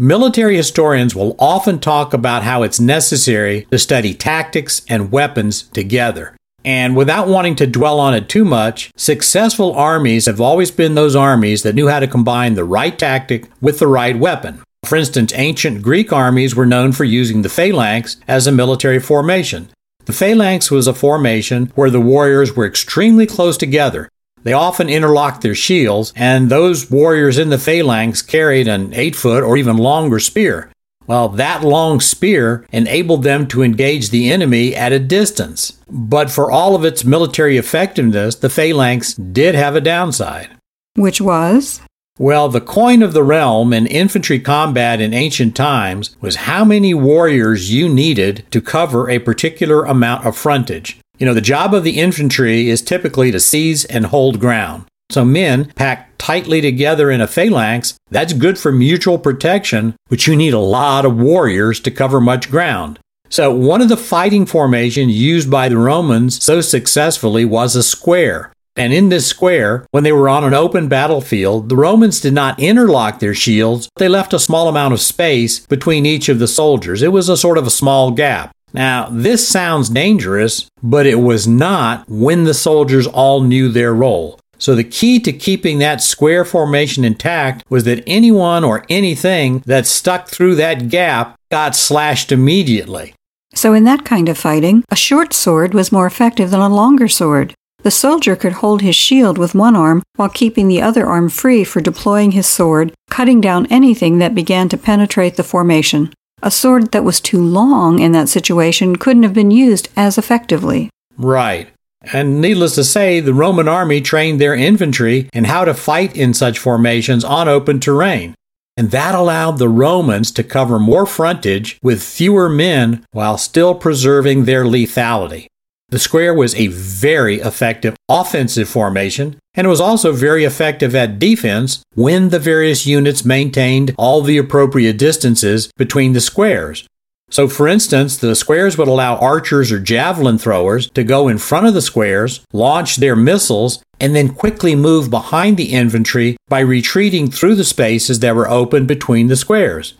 Military 0.00 0.54
historians 0.54 1.16
will 1.16 1.34
often 1.40 1.80
talk 1.80 2.14
about 2.14 2.44
how 2.44 2.62
it's 2.62 2.78
necessary 2.78 3.66
to 3.72 3.78
study 3.80 4.14
tactics 4.14 4.80
and 4.88 5.10
weapons 5.10 5.64
together. 5.64 6.36
And 6.64 6.94
without 6.94 7.26
wanting 7.26 7.56
to 7.56 7.66
dwell 7.66 7.98
on 7.98 8.14
it 8.14 8.28
too 8.28 8.44
much, 8.44 8.92
successful 8.94 9.74
armies 9.74 10.26
have 10.26 10.40
always 10.40 10.70
been 10.70 10.94
those 10.94 11.16
armies 11.16 11.64
that 11.64 11.74
knew 11.74 11.88
how 11.88 11.98
to 11.98 12.06
combine 12.06 12.54
the 12.54 12.62
right 12.62 12.96
tactic 12.96 13.50
with 13.60 13.80
the 13.80 13.88
right 13.88 14.16
weapon. 14.16 14.62
For 14.84 14.94
instance, 14.94 15.32
ancient 15.34 15.82
Greek 15.82 16.12
armies 16.12 16.54
were 16.54 16.64
known 16.64 16.92
for 16.92 17.02
using 17.02 17.42
the 17.42 17.48
phalanx 17.48 18.18
as 18.28 18.46
a 18.46 18.52
military 18.52 19.00
formation. 19.00 19.68
The 20.04 20.12
phalanx 20.12 20.70
was 20.70 20.86
a 20.86 20.94
formation 20.94 21.72
where 21.74 21.90
the 21.90 22.00
warriors 22.00 22.54
were 22.54 22.66
extremely 22.66 23.26
close 23.26 23.56
together. 23.56 24.08
They 24.42 24.52
often 24.52 24.88
interlocked 24.88 25.42
their 25.42 25.54
shields, 25.54 26.12
and 26.16 26.48
those 26.48 26.90
warriors 26.90 27.38
in 27.38 27.50
the 27.50 27.58
phalanx 27.58 28.22
carried 28.22 28.68
an 28.68 28.92
8 28.94 29.16
foot 29.16 29.44
or 29.44 29.56
even 29.56 29.76
longer 29.76 30.20
spear. 30.20 30.70
Well, 31.06 31.30
that 31.30 31.64
long 31.64 32.00
spear 32.00 32.66
enabled 32.70 33.22
them 33.22 33.46
to 33.48 33.62
engage 33.62 34.10
the 34.10 34.30
enemy 34.30 34.76
at 34.76 34.92
a 34.92 34.98
distance. 34.98 35.72
But 35.88 36.30
for 36.30 36.50
all 36.50 36.74
of 36.74 36.84
its 36.84 37.02
military 37.02 37.56
effectiveness, 37.56 38.34
the 38.34 38.50
phalanx 38.50 39.14
did 39.14 39.54
have 39.54 39.74
a 39.74 39.80
downside. 39.80 40.50
Which 40.96 41.20
was? 41.20 41.80
Well, 42.18 42.48
the 42.48 42.60
coin 42.60 43.02
of 43.02 43.14
the 43.14 43.22
realm 43.22 43.72
in 43.72 43.86
infantry 43.86 44.40
combat 44.40 45.00
in 45.00 45.14
ancient 45.14 45.56
times 45.56 46.16
was 46.20 46.34
how 46.36 46.64
many 46.64 46.92
warriors 46.92 47.72
you 47.72 47.88
needed 47.88 48.44
to 48.50 48.60
cover 48.60 49.08
a 49.08 49.20
particular 49.20 49.84
amount 49.84 50.26
of 50.26 50.36
frontage. 50.36 50.98
You 51.18 51.26
know, 51.26 51.34
the 51.34 51.40
job 51.40 51.74
of 51.74 51.82
the 51.82 51.98
infantry 51.98 52.68
is 52.68 52.80
typically 52.80 53.32
to 53.32 53.40
seize 53.40 53.84
and 53.84 54.06
hold 54.06 54.38
ground. 54.38 54.84
So 55.10 55.24
men 55.24 55.72
packed 55.74 56.18
tightly 56.18 56.60
together 56.60 57.10
in 57.10 57.20
a 57.20 57.26
phalanx, 57.26 57.94
that's 58.10 58.32
good 58.32 58.58
for 58.58 58.70
mutual 58.70 59.18
protection, 59.18 59.96
but 60.08 60.26
you 60.26 60.36
need 60.36 60.54
a 60.54 60.58
lot 60.58 61.04
of 61.04 61.16
warriors 61.16 61.80
to 61.80 61.90
cover 61.90 62.20
much 62.20 62.50
ground. 62.50 62.98
So 63.30 63.52
one 63.52 63.82
of 63.82 63.88
the 63.88 63.96
fighting 63.96 64.46
formations 64.46 65.12
used 65.12 65.50
by 65.50 65.68
the 65.68 65.76
Romans 65.76 66.42
so 66.42 66.60
successfully 66.60 67.44
was 67.44 67.74
a 67.74 67.82
square. 67.82 68.52
And 68.76 68.92
in 68.92 69.08
this 69.08 69.26
square, 69.26 69.86
when 69.90 70.04
they 70.04 70.12
were 70.12 70.28
on 70.28 70.44
an 70.44 70.54
open 70.54 70.86
battlefield, 70.88 71.68
the 71.68 71.76
Romans 71.76 72.20
did 72.20 72.32
not 72.32 72.60
interlock 72.60 73.18
their 73.18 73.34
shields. 73.34 73.88
But 73.94 74.00
they 74.00 74.08
left 74.08 74.32
a 74.32 74.38
small 74.38 74.68
amount 74.68 74.94
of 74.94 75.00
space 75.00 75.66
between 75.66 76.06
each 76.06 76.28
of 76.28 76.38
the 76.38 76.46
soldiers. 76.46 77.02
It 77.02 77.12
was 77.12 77.28
a 77.28 77.36
sort 77.36 77.58
of 77.58 77.66
a 77.66 77.70
small 77.70 78.12
gap. 78.12 78.52
Now, 78.72 79.08
this 79.10 79.48
sounds 79.48 79.88
dangerous, 79.88 80.68
but 80.82 81.06
it 81.06 81.20
was 81.20 81.46
not 81.46 82.04
when 82.08 82.44
the 82.44 82.54
soldiers 82.54 83.06
all 83.06 83.40
knew 83.40 83.68
their 83.68 83.94
role. 83.94 84.38
So 84.58 84.74
the 84.74 84.84
key 84.84 85.20
to 85.20 85.32
keeping 85.32 85.78
that 85.78 86.02
square 86.02 86.44
formation 86.44 87.04
intact 87.04 87.64
was 87.70 87.84
that 87.84 88.02
anyone 88.06 88.64
or 88.64 88.84
anything 88.88 89.62
that 89.66 89.86
stuck 89.86 90.28
through 90.28 90.56
that 90.56 90.88
gap 90.88 91.36
got 91.50 91.76
slashed 91.76 92.32
immediately. 92.32 93.14
So, 93.54 93.72
in 93.72 93.84
that 93.84 94.04
kind 94.04 94.28
of 94.28 94.36
fighting, 94.36 94.84
a 94.90 94.96
short 94.96 95.32
sword 95.32 95.74
was 95.74 95.90
more 95.90 96.06
effective 96.06 96.50
than 96.50 96.60
a 96.60 96.68
longer 96.68 97.08
sword. 97.08 97.54
The 97.82 97.90
soldier 97.90 98.36
could 98.36 98.54
hold 98.54 98.82
his 98.82 98.96
shield 98.96 99.38
with 99.38 99.54
one 99.54 99.76
arm 99.76 100.02
while 100.16 100.28
keeping 100.28 100.68
the 100.68 100.82
other 100.82 101.06
arm 101.06 101.28
free 101.28 101.64
for 101.64 101.80
deploying 101.80 102.32
his 102.32 102.46
sword, 102.46 102.92
cutting 103.08 103.40
down 103.40 103.66
anything 103.66 104.18
that 104.18 104.34
began 104.34 104.68
to 104.68 104.76
penetrate 104.76 105.36
the 105.36 105.44
formation. 105.44 106.12
A 106.42 106.50
sword 106.50 106.92
that 106.92 107.04
was 107.04 107.20
too 107.20 107.42
long 107.42 107.98
in 107.98 108.12
that 108.12 108.28
situation 108.28 108.96
couldn't 108.96 109.24
have 109.24 109.34
been 109.34 109.50
used 109.50 109.88
as 109.96 110.18
effectively. 110.18 110.90
Right. 111.16 111.68
And 112.12 112.40
needless 112.40 112.76
to 112.76 112.84
say, 112.84 113.20
the 113.20 113.34
Roman 113.34 113.66
army 113.66 114.00
trained 114.00 114.40
their 114.40 114.54
infantry 114.54 115.28
in 115.32 115.44
how 115.44 115.64
to 115.64 115.74
fight 115.74 116.16
in 116.16 116.32
such 116.32 116.58
formations 116.58 117.24
on 117.24 117.48
open 117.48 117.80
terrain. 117.80 118.34
And 118.76 118.92
that 118.92 119.16
allowed 119.16 119.58
the 119.58 119.68
Romans 119.68 120.30
to 120.32 120.44
cover 120.44 120.78
more 120.78 121.06
frontage 121.06 121.80
with 121.82 122.00
fewer 122.00 122.48
men 122.48 123.04
while 123.10 123.36
still 123.36 123.74
preserving 123.74 124.44
their 124.44 124.64
lethality. 124.64 125.48
The 125.88 125.98
square 125.98 126.32
was 126.32 126.54
a 126.54 126.68
very 126.68 127.40
effective 127.40 127.96
offensive 128.08 128.68
formation, 128.68 129.40
and 129.58 129.68
was 129.68 129.80
also 129.80 130.12
very 130.12 130.44
effective 130.44 130.94
at 130.94 131.18
defense 131.18 131.82
when 131.94 132.30
the 132.30 132.38
various 132.38 132.86
units 132.86 133.26
maintained 133.26 133.94
all 133.98 134.22
the 134.22 134.38
appropriate 134.38 134.96
distances 134.96 135.70
between 135.76 136.14
the 136.14 136.20
squares, 136.22 136.88
so, 137.30 137.46
for 137.46 137.68
instance, 137.68 138.16
the 138.16 138.34
squares 138.34 138.78
would 138.78 138.88
allow 138.88 139.16
archers 139.16 139.70
or 139.70 139.78
javelin 139.78 140.38
throwers 140.38 140.88
to 140.90 141.04
go 141.04 141.28
in 141.28 141.38
front 141.38 141.66
of 141.66 141.74
the 141.74 141.82
squares, 141.82 142.40
launch 142.52 142.96
their 142.96 143.16
missiles, 143.16 143.82
and 144.00 144.16
then 144.16 144.34
quickly 144.34 144.74
move 144.74 145.10
behind 145.10 145.56
the 145.56 145.72
infantry 145.72 146.36
by 146.48 146.60
retreating 146.60 147.30
through 147.30 147.54
the 147.54 147.64
spaces 147.64 148.20
that 148.20 148.34
were 148.34 148.48
open 148.48 148.86
between 148.86 149.26
the 149.26 149.36
squares. 149.36 149.94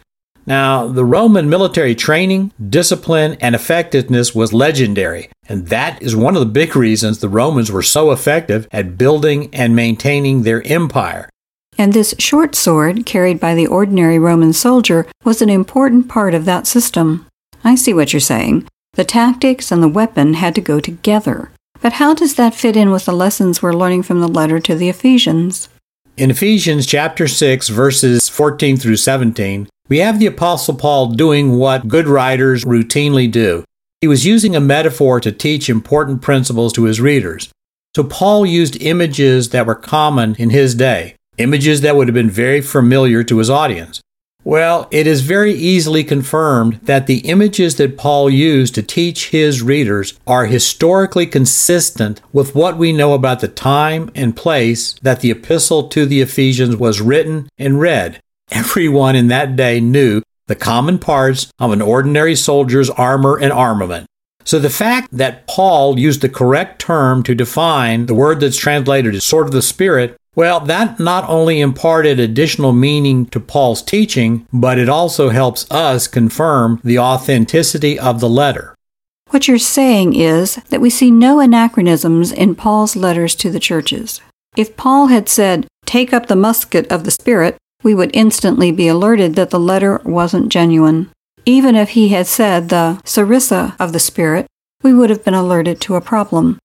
Now, 0.46 0.86
the 0.86 1.04
Roman 1.04 1.50
military 1.50 1.94
training, 1.94 2.52
discipline, 2.70 3.36
and 3.40 3.54
effectiveness 3.54 4.34
was 4.34 4.54
legendary, 4.54 5.28
and 5.48 5.68
that 5.68 6.02
is 6.02 6.14
one 6.14 6.36
of 6.36 6.40
the 6.40 6.46
big 6.46 6.76
reasons 6.76 7.18
the 7.18 7.28
Romans 7.28 7.72
were 7.72 7.82
so 7.82 8.10
effective 8.10 8.68
at 8.70 8.98
building 8.98 9.48
and 9.52 9.74
maintaining 9.74 10.42
their 10.42 10.66
empire 10.66 11.28
and 11.78 11.92
this 11.92 12.14
short 12.18 12.56
sword, 12.56 13.06
carried 13.06 13.38
by 13.38 13.54
the 13.54 13.68
ordinary 13.68 14.18
Roman 14.18 14.52
soldier, 14.52 15.06
was 15.24 15.40
an 15.40 15.48
important 15.48 16.08
part 16.08 16.34
of 16.34 16.44
that 16.44 16.66
system. 16.66 17.24
I 17.62 17.76
see 17.76 17.94
what 17.94 18.12
you're 18.12 18.20
saying. 18.20 18.66
The 18.94 19.04
tactics 19.04 19.70
and 19.70 19.80
the 19.80 19.88
weapon 19.88 20.34
had 20.34 20.56
to 20.56 20.60
go 20.60 20.80
together. 20.80 21.52
But 21.80 21.94
how 21.94 22.14
does 22.14 22.34
that 22.34 22.54
fit 22.54 22.76
in 22.76 22.90
with 22.90 23.04
the 23.04 23.12
lessons 23.12 23.62
we're 23.62 23.72
learning 23.72 24.02
from 24.02 24.20
the 24.20 24.26
letter 24.26 24.58
to 24.58 24.74
the 24.74 24.88
Ephesians? 24.88 25.68
In 26.16 26.32
Ephesians 26.32 26.84
chapter 26.84 27.28
6 27.28 27.68
verses 27.68 28.28
14 28.28 28.76
through 28.76 28.96
17, 28.96 29.68
we 29.88 29.98
have 29.98 30.18
the 30.18 30.26
apostle 30.26 30.74
Paul 30.74 31.12
doing 31.12 31.58
what 31.58 31.86
good 31.86 32.08
writers 32.08 32.64
routinely 32.64 33.30
do. 33.30 33.62
He 34.00 34.06
was 34.06 34.24
using 34.24 34.54
a 34.54 34.60
metaphor 34.60 35.20
to 35.20 35.32
teach 35.32 35.68
important 35.68 36.22
principles 36.22 36.72
to 36.74 36.84
his 36.84 37.00
readers. 37.00 37.50
So 37.96 38.04
Paul 38.04 38.46
used 38.46 38.80
images 38.80 39.50
that 39.50 39.66
were 39.66 39.74
common 39.74 40.36
in 40.38 40.50
his 40.50 40.74
day 40.74 41.16
images 41.38 41.80
that 41.80 41.96
would 41.96 42.08
have 42.08 42.14
been 42.14 42.30
very 42.30 42.60
familiar 42.60 43.22
to 43.24 43.38
his 43.38 43.48
audience. 43.48 44.00
Well, 44.44 44.88
it 44.90 45.06
is 45.06 45.20
very 45.20 45.52
easily 45.52 46.04
confirmed 46.04 46.80
that 46.82 47.06
the 47.06 47.18
images 47.18 47.76
that 47.76 47.98
Paul 47.98 48.30
used 48.30 48.74
to 48.76 48.82
teach 48.82 49.28
his 49.28 49.62
readers 49.62 50.18
are 50.26 50.46
historically 50.46 51.26
consistent 51.26 52.20
with 52.32 52.54
what 52.54 52.78
we 52.78 52.92
know 52.92 53.14
about 53.14 53.40
the 53.40 53.48
time 53.48 54.10
and 54.14 54.36
place 54.36 54.94
that 55.02 55.20
the 55.20 55.30
epistle 55.30 55.88
to 55.88 56.06
the 56.06 56.20
Ephesians 56.20 56.76
was 56.76 57.00
written 57.00 57.48
and 57.58 57.80
read. 57.80 58.20
Everyone 58.50 59.14
in 59.14 59.28
that 59.28 59.56
day 59.56 59.80
knew 59.80 60.22
the 60.48 60.56
common 60.56 60.98
parts 60.98 61.50
of 61.58 61.70
an 61.70 61.80
ordinary 61.80 62.34
soldier's 62.34 62.90
armor 62.90 63.38
and 63.38 63.52
armament. 63.52 64.06
So 64.44 64.58
the 64.58 64.70
fact 64.70 65.08
that 65.12 65.46
Paul 65.46 65.98
used 65.98 66.22
the 66.22 66.28
correct 66.28 66.80
term 66.80 67.22
to 67.22 67.34
define 67.34 68.06
the 68.06 68.14
word 68.14 68.40
that's 68.40 68.56
translated 68.56 69.14
as 69.14 69.24
sword 69.24 69.46
of 69.46 69.52
the 69.52 69.62
Spirit 69.62 70.18
well, 70.38 70.60
that 70.60 71.00
not 71.00 71.28
only 71.28 71.60
imparted 71.60 72.20
additional 72.20 72.72
meaning 72.72 73.26
to 73.26 73.40
Paul's 73.40 73.82
teaching, 73.82 74.46
but 74.52 74.78
it 74.78 74.88
also 74.88 75.30
helps 75.30 75.68
us 75.68 76.06
confirm 76.06 76.80
the 76.84 76.96
authenticity 76.96 77.98
of 77.98 78.20
the 78.20 78.28
letter. 78.28 78.72
What 79.30 79.48
you're 79.48 79.58
saying 79.58 80.14
is 80.14 80.54
that 80.70 80.80
we 80.80 80.90
see 80.90 81.10
no 81.10 81.40
anachronisms 81.40 82.30
in 82.30 82.54
Paul's 82.54 82.94
letters 82.94 83.34
to 83.34 83.50
the 83.50 83.58
churches. 83.58 84.20
If 84.56 84.76
Paul 84.76 85.08
had 85.08 85.28
said, 85.28 85.66
Take 85.86 86.12
up 86.12 86.26
the 86.26 86.36
musket 86.36 86.86
of 86.86 87.02
the 87.02 87.10
Spirit, 87.10 87.56
we 87.88 87.94
would 87.94 88.10
instantly 88.12 88.70
be 88.70 88.86
alerted 88.86 89.34
that 89.34 89.48
the 89.48 89.58
letter 89.58 89.98
wasn't 90.04 90.50
genuine. 90.50 91.10
Even 91.46 91.74
if 91.74 91.88
he 91.96 92.10
had 92.10 92.26
said 92.26 92.68
the 92.68 93.00
sarissa 93.02 93.74
of 93.80 93.94
the 93.94 93.98
Spirit, 93.98 94.44
we 94.82 94.92
would 94.92 95.08
have 95.08 95.24
been 95.24 95.32
alerted 95.32 95.80
to 95.80 95.94
a 95.94 96.02
problem. 96.02 96.58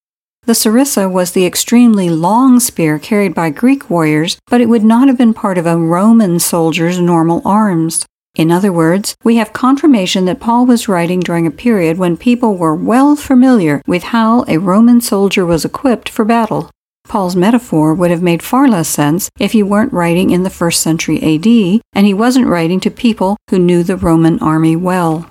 The 0.45 0.51
sarissa 0.51 1.09
was 1.09 1.31
the 1.31 1.45
extremely 1.45 2.09
long 2.09 2.59
spear 2.59 2.99
carried 2.99 3.33
by 3.33 3.51
Greek 3.51 3.89
warriors, 3.89 4.38
but 4.47 4.59
it 4.59 4.67
would 4.67 4.83
not 4.83 5.07
have 5.07 5.17
been 5.17 5.33
part 5.33 5.57
of 5.57 5.65
a 5.65 5.77
Roman 5.77 6.41
soldier's 6.41 6.99
normal 6.99 7.41
arms. 7.45 8.05
In 8.36 8.51
other 8.51 8.73
words, 8.73 9.15
we 9.23 9.38
have 9.38 9.53
confirmation 9.53 10.25
that 10.25 10.41
Paul 10.41 10.65
was 10.65 10.89
writing 10.89 11.21
during 11.21 11.47
a 11.47 11.51
period 11.51 11.97
when 11.97 12.17
people 12.17 12.57
were 12.57 12.75
well 12.75 13.15
familiar 13.15 13.81
with 13.88 14.12
how 14.12 14.43
a 14.49 14.57
Roman 14.57 14.99
soldier 14.99 15.45
was 15.45 15.63
equipped 15.63 16.09
for 16.09 16.25
battle. 16.25 16.69
Paul's 17.07 17.35
metaphor 17.35 17.93
would 17.93 18.11
have 18.11 18.21
made 18.21 18.41
far 18.41 18.67
less 18.67 18.87
sense 18.89 19.29
if 19.39 19.51
he 19.51 19.61
weren't 19.61 19.93
writing 19.93 20.31
in 20.31 20.43
the 20.43 20.49
first 20.49 20.81
century 20.81 21.17
AD 21.17 21.81
and 21.93 22.05
he 22.05 22.13
wasn't 22.13 22.47
writing 22.47 22.79
to 22.79 22.89
people 22.89 23.37
who 23.49 23.59
knew 23.59 23.83
the 23.83 23.97
Roman 23.97 24.39
army 24.39 24.75
well. 24.75 25.29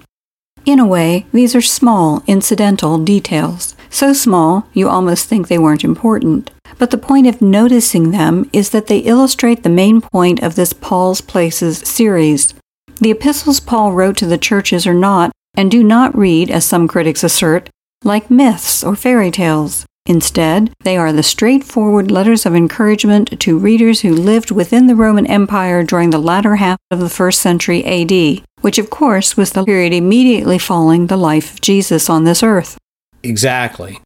In 0.64 0.78
a 0.78 0.86
way, 0.86 1.26
these 1.32 1.56
are 1.56 1.60
small, 1.60 2.22
incidental 2.28 2.98
details. 2.98 3.74
So 3.90 4.12
small, 4.12 4.66
you 4.72 4.88
almost 4.88 5.28
think 5.28 5.48
they 5.48 5.58
weren't 5.58 5.82
important. 5.82 6.50
But 6.78 6.90
the 6.90 6.98
point 6.98 7.26
of 7.26 7.42
noticing 7.42 8.10
them 8.10 8.48
is 8.52 8.70
that 8.70 8.86
they 8.86 8.98
illustrate 8.98 9.62
the 9.62 9.68
main 9.68 10.00
point 10.00 10.42
of 10.42 10.54
this 10.54 10.72
Paul's 10.72 11.20
Places 11.20 11.78
series. 11.78 12.54
The 13.00 13.10
epistles 13.10 13.58
Paul 13.58 13.92
wrote 13.92 14.16
to 14.18 14.26
the 14.26 14.38
churches 14.38 14.86
are 14.86 14.94
not, 14.94 15.32
and 15.54 15.70
do 15.70 15.82
not 15.82 16.16
read, 16.16 16.50
as 16.50 16.64
some 16.64 16.86
critics 16.86 17.24
assert, 17.24 17.68
like 18.04 18.30
myths 18.30 18.84
or 18.84 18.94
fairy 18.94 19.30
tales. 19.30 19.84
Instead, 20.06 20.72
they 20.80 20.96
are 20.96 21.12
the 21.12 21.22
straightforward 21.22 22.10
letters 22.10 22.44
of 22.44 22.56
encouragement 22.56 23.38
to 23.38 23.56
readers 23.56 24.00
who 24.00 24.12
lived 24.12 24.50
within 24.50 24.88
the 24.88 24.96
Roman 24.96 25.26
Empire 25.26 25.84
during 25.84 26.10
the 26.10 26.18
latter 26.18 26.56
half 26.56 26.78
of 26.90 26.98
the 26.98 27.08
first 27.08 27.40
century 27.40 27.84
AD, 27.84 28.44
which 28.62 28.78
of 28.78 28.90
course 28.90 29.36
was 29.36 29.52
the 29.52 29.64
period 29.64 29.92
immediately 29.92 30.58
following 30.58 31.06
the 31.06 31.16
life 31.16 31.54
of 31.54 31.60
Jesus 31.60 32.10
on 32.10 32.24
this 32.24 32.42
earth. 32.42 32.76
Exactly. 33.22 34.00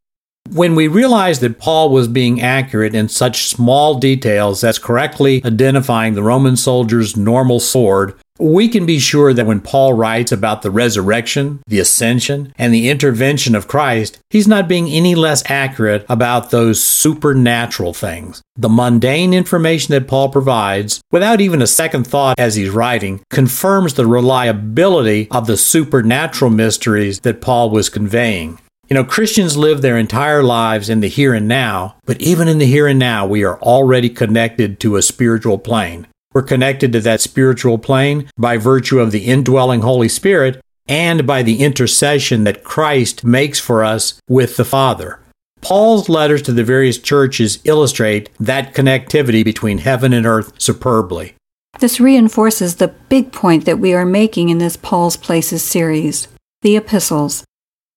When 0.53 0.75
we 0.75 0.87
realize 0.87 1.41
that 1.41 1.59
Paul 1.59 1.91
was 1.91 2.09
being 2.09 2.43
accurate 2.43 2.95
in 2.95 3.09
such 3.09 3.49
small 3.49 3.99
details 3.99 4.63
as 4.63 4.79
correctly 4.79 5.43
identifying 5.45 6.15
the 6.15 6.23
Roman 6.23 6.57
soldier's 6.57 7.17
normal 7.17 7.59
sword, 7.59 8.15
we 8.39 8.69
can 8.69 8.87
be 8.87 8.99
sure 8.99 9.33
that 9.33 9.47
when 9.47 9.61
Paul 9.61 9.95
writes 9.95 10.33
about 10.33 10.63
the 10.63 10.71
resurrection, 10.71 11.61
the 11.67 11.79
ascension, 11.79 12.53
and 12.59 12.73
the 12.73 12.89
intervention 12.89 13.55
of 13.55 13.69
Christ, 13.69 14.19
he's 14.31 14.49
not 14.49 14.69
being 14.69 14.89
any 14.89 15.15
less 15.15 15.43
accurate 15.51 16.05
about 16.09 16.51
those 16.51 16.83
supernatural 16.83 17.95
things. 17.95 18.43
The 18.57 18.69
mundane 18.69 19.35
information 19.35 19.93
that 19.93 20.09
Paul 20.09 20.29
provides, 20.31 21.01
without 21.11 21.41
even 21.41 21.63
a 21.63 21.67
second 21.67 22.07
thought 22.07 22.39
as 22.39 22.55
he's 22.55 22.71
writing, 22.71 23.23
confirms 23.31 23.95
the 23.95 24.07
reliability 24.07 25.29
of 25.31 25.47
the 25.47 25.57
supernatural 25.57 26.51
mysteries 26.51 27.21
that 27.21 27.41
Paul 27.41 27.71
was 27.71 27.89
conveying. 27.89 28.59
You 28.89 28.95
know, 28.95 29.05
Christians 29.05 29.57
live 29.57 29.83
their 29.83 29.99
entire 29.99 30.45
lives 30.45 30.89
in 30.89 31.01
the 31.01 31.09
here 31.09 31.35
and 31.35 31.49
now, 31.49 31.97
but 32.05 32.21
even 32.21 32.47
in 32.47 32.59
the 32.59 32.67
here 32.67 32.87
and 32.87 33.01
now, 33.01 33.27
we 33.27 33.43
are 33.45 33.61
already 33.61 34.09
connected 34.09 34.79
to 34.81 34.95
a 34.95 35.03
spiritual 35.03 35.59
plane. 35.59 36.07
We're 36.37 36.43
connected 36.43 36.93
to 36.93 37.01
that 37.01 37.23
spiritual 37.23 37.79
plane 37.79 38.29
by 38.37 38.59
virtue 38.59 39.01
of 39.01 39.11
the 39.11 39.25
indwelling 39.25 39.81
Holy 39.81 40.11
Spirit 40.11 40.61
and 40.87 41.27
by 41.27 41.43
the 41.43 41.65
intercession 41.65 42.45
that 42.45 42.63
Christ 42.63 43.25
makes 43.25 43.59
for 43.59 43.83
us 43.83 44.21
with 44.29 44.59
the 44.59 44.65
Father. 44.67 45.19
Paul's 45.63 46.11
letters 46.11 46.43
to 46.43 46.53
the 46.53 46.63
various 46.63 46.99
churches 46.99 47.59
illustrate 47.65 48.29
that 48.39 48.75
connectivity 48.75 49.43
between 49.43 49.79
heaven 49.79 50.13
and 50.13 50.27
earth 50.27 50.53
superbly. 50.59 51.33
This 51.81 52.01
reinforces 52.01 52.77
the 52.77 52.89
big 53.09 53.33
point 53.33 53.65
that 53.65 53.79
we 53.79 53.95
are 53.95 54.05
making 54.05 54.51
in 54.51 54.59
this 54.59 54.77
Paul's 54.77 55.17
Places 55.17 55.63
series 55.63 56.29
the 56.61 56.77
epistles. 56.77 57.45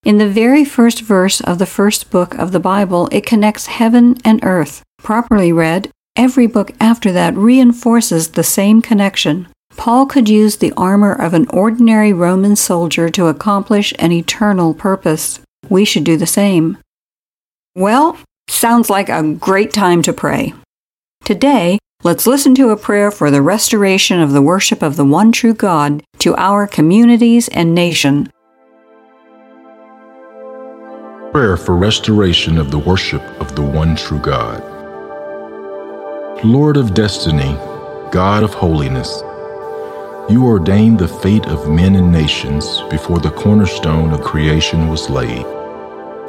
In 0.05 0.17
the 0.17 0.29
very 0.29 0.63
first 0.63 1.01
verse 1.01 1.41
of 1.41 1.59
the 1.59 1.65
first 1.65 2.09
book 2.09 2.35
of 2.35 2.53
the 2.53 2.61
Bible, 2.61 3.09
it 3.11 3.25
connects 3.25 3.65
heaven 3.65 4.15
and 4.23 4.39
earth. 4.43 4.81
Properly 4.97 5.51
read, 5.51 5.91
every 6.19 6.45
book 6.45 6.71
after 6.79 7.11
that 7.13 7.33
reinforces 7.35 8.29
the 8.29 8.43
same 8.43 8.81
connection. 8.81 9.47
Paul 9.77 10.05
could 10.05 10.27
use 10.27 10.57
the 10.57 10.73
armor 10.75 11.13
of 11.13 11.33
an 11.33 11.47
ordinary 11.47 12.13
Roman 12.13 12.55
soldier 12.55 13.09
to 13.09 13.27
accomplish 13.27 13.93
an 13.97 14.11
eternal 14.11 14.73
purpose. 14.73 15.39
We 15.69 15.85
should 15.85 16.03
do 16.03 16.17
the 16.17 16.27
same. 16.27 16.77
Well, 17.75 18.17
sounds 18.49 18.89
like 18.89 19.07
a 19.09 19.23
great 19.23 19.71
time 19.71 20.01
to 20.01 20.13
pray. 20.13 20.53
Today, 21.23 21.79
let's 22.03 22.27
listen 22.27 22.53
to 22.55 22.69
a 22.69 22.77
prayer 22.77 23.09
for 23.09 23.31
the 23.31 23.41
restoration 23.41 24.19
of 24.19 24.33
the 24.33 24.41
worship 24.41 24.83
of 24.83 24.97
the 24.97 25.05
one 25.05 25.31
true 25.31 25.53
God 25.53 26.03
to 26.19 26.35
our 26.35 26.67
communities 26.67 27.47
and 27.47 27.73
nation 27.73 28.29
Prayer 31.31 31.57
for 31.57 31.75
restoration 31.75 32.57
of 32.57 32.71
the 32.71 32.79
worship 32.79 33.21
of 33.39 33.55
the 33.55 33.61
one 33.61 33.95
true 33.95 34.17
God. 34.17 34.63
Lord 36.43 36.77
of 36.77 36.93
destiny, 36.93 37.53
God 38.13 38.43
of 38.43 38.53
holiness, 38.53 39.21
you 40.29 40.45
ordained 40.45 40.97
the 40.97 41.07
fate 41.07 41.45
of 41.47 41.69
men 41.69 41.95
and 41.95 42.13
nations 42.13 42.81
before 42.89 43.19
the 43.19 43.31
cornerstone 43.31 44.13
of 44.13 44.21
creation 44.21 44.87
was 44.87 45.09
laid. 45.09 45.45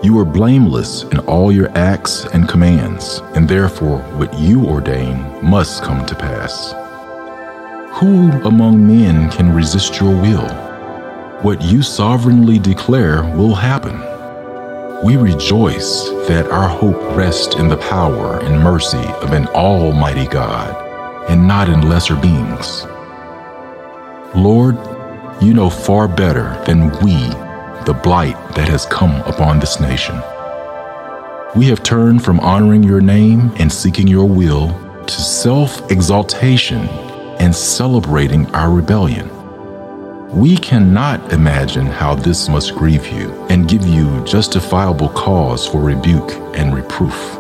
You 0.03 0.19
are 0.19 0.25
blameless 0.25 1.05
in 1.05 1.21
all 1.21 1.53
your 1.53 1.71
acts 1.79 2.25
and 2.33 2.49
commands, 2.49 3.21
and 3.37 3.49
therefore 3.49 3.99
what 4.17 4.37
you 4.37 4.67
ordain 4.67 5.17
must 5.45 5.85
come 5.85 6.05
to 6.07 6.17
pass. 6.17 6.73
Who 8.01 8.33
among 8.43 8.85
men 8.85 9.31
can 9.31 9.55
resist 9.55 10.01
your 10.01 10.11
will? 10.11 10.49
What 11.43 11.63
you 11.63 11.83
sovereignly 11.83 12.59
declare 12.59 13.23
will 13.37 13.55
happen. 13.55 14.10
We 15.03 15.17
rejoice 15.17 16.11
that 16.29 16.51
our 16.51 16.69
hope 16.69 17.17
rests 17.17 17.57
in 17.57 17.69
the 17.69 17.79
power 17.79 18.39
and 18.41 18.63
mercy 18.63 18.99
of 18.99 19.33
an 19.33 19.47
almighty 19.47 20.27
God 20.27 20.77
and 21.31 21.49
not 21.49 21.71
in 21.71 21.89
lesser 21.89 22.17
beings. 22.17 22.85
Lord, 24.37 24.77
you 25.41 25.55
know 25.55 25.71
far 25.71 26.07
better 26.07 26.63
than 26.67 26.91
we 27.03 27.15
the 27.87 27.99
blight 28.03 28.37
that 28.57 28.69
has 28.69 28.85
come 28.85 29.23
upon 29.23 29.59
this 29.59 29.81
nation. 29.81 30.17
We 31.57 31.65
have 31.69 31.83
turned 31.83 32.23
from 32.23 32.39
honoring 32.41 32.83
your 32.83 33.01
name 33.01 33.53
and 33.57 33.73
seeking 33.73 34.07
your 34.07 34.29
will 34.29 34.69
to 35.07 35.21
self 35.23 35.91
exaltation 35.91 36.87
and 37.41 37.57
celebrating 37.57 38.55
our 38.55 38.71
rebellion. 38.71 39.40
We 40.33 40.57
cannot 40.57 41.33
imagine 41.33 41.87
how 41.87 42.15
this 42.15 42.49
must 42.49 42.77
grieve 42.77 43.05
you 43.09 43.33
and 43.51 43.69
give 43.69 43.85
you 43.85 44.25
justifiable 44.25 45.09
cause 45.09 45.67
for 45.67 45.81
rebuke 45.81 46.31
and 46.55 46.73
reproof. 46.73 47.37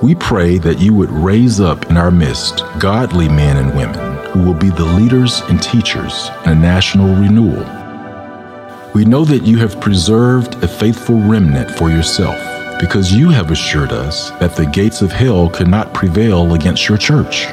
We 0.00 0.14
pray 0.14 0.58
that 0.58 0.78
you 0.78 0.94
would 0.94 1.10
raise 1.10 1.58
up 1.58 1.90
in 1.90 1.96
our 1.96 2.12
midst 2.12 2.62
godly 2.78 3.28
men 3.28 3.56
and 3.56 3.74
women 3.74 4.26
who 4.26 4.44
will 4.44 4.54
be 4.54 4.70
the 4.70 4.84
leaders 4.84 5.40
and 5.48 5.60
teachers 5.60 6.30
in 6.44 6.52
a 6.52 6.54
national 6.54 7.16
renewal. 7.16 7.66
We 8.94 9.04
know 9.04 9.24
that 9.24 9.44
you 9.44 9.58
have 9.58 9.80
preserved 9.80 10.62
a 10.62 10.68
faithful 10.68 11.16
remnant 11.16 11.72
for 11.72 11.90
yourself 11.90 12.38
because 12.80 13.12
you 13.12 13.28
have 13.28 13.50
assured 13.50 13.90
us 13.90 14.30
that 14.38 14.54
the 14.54 14.66
gates 14.66 15.02
of 15.02 15.10
hell 15.10 15.50
could 15.50 15.68
not 15.68 15.94
prevail 15.94 16.54
against 16.54 16.88
your 16.88 16.96
church. 16.96 17.48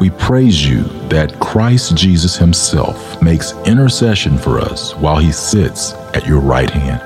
We 0.00 0.08
praise 0.08 0.66
you 0.66 0.84
that 1.10 1.38
Christ 1.40 1.94
Jesus 1.94 2.34
Himself 2.34 3.20
makes 3.20 3.52
intercession 3.66 4.38
for 4.38 4.58
us 4.58 4.96
while 4.96 5.18
He 5.18 5.30
sits 5.30 5.92
at 6.14 6.26
your 6.26 6.40
right 6.40 6.70
hand. 6.70 7.02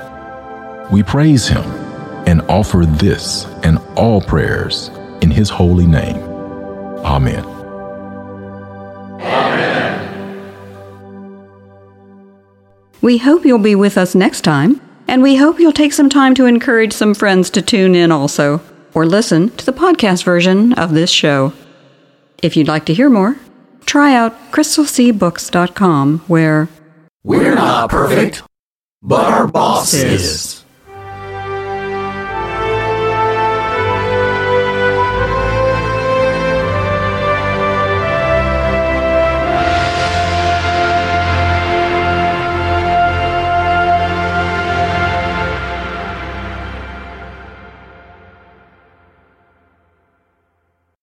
We 0.93 1.03
praise 1.03 1.45
Him 1.45 1.63
and 2.25 2.41
offer 2.43 2.85
this 2.85 3.47
and 3.63 3.79
all 3.97 4.21
prayers 4.21 4.91
in 5.19 5.29
His 5.29 5.49
holy 5.49 5.85
name. 5.85 6.15
Amen. 7.03 7.43
We 13.01 13.17
hope 13.17 13.45
you'll 13.45 13.59
be 13.59 13.75
with 13.75 13.97
us 13.97 14.15
next 14.15 14.41
time, 14.41 14.79
and 15.09 15.21
we 15.21 15.35
hope 15.35 15.59
you'll 15.59 15.73
take 15.73 15.91
some 15.91 16.09
time 16.09 16.33
to 16.35 16.45
encourage 16.45 16.93
some 16.93 17.13
friends 17.13 17.49
to 17.49 17.61
tune 17.61 17.93
in 17.93 18.13
also, 18.13 18.61
or 18.93 19.05
listen 19.05 19.49
to 19.57 19.65
the 19.65 19.73
podcast 19.73 20.23
version 20.23 20.71
of 20.73 20.93
this 20.93 21.09
show. 21.11 21.51
If 22.45 22.55
you'd 22.55 22.67
like 22.67 22.85
to 22.85 22.93
hear 22.93 23.09
more, 23.09 23.35
try 23.87 24.13
out 24.13 24.51
crystalseabooks.com 24.51 26.19
where 26.27 26.69
we're 27.23 27.55
not 27.55 27.89
perfect, 27.89 28.43
but 29.01 29.25
our 29.25 29.47
boss 29.47 29.95
is. 29.95 30.54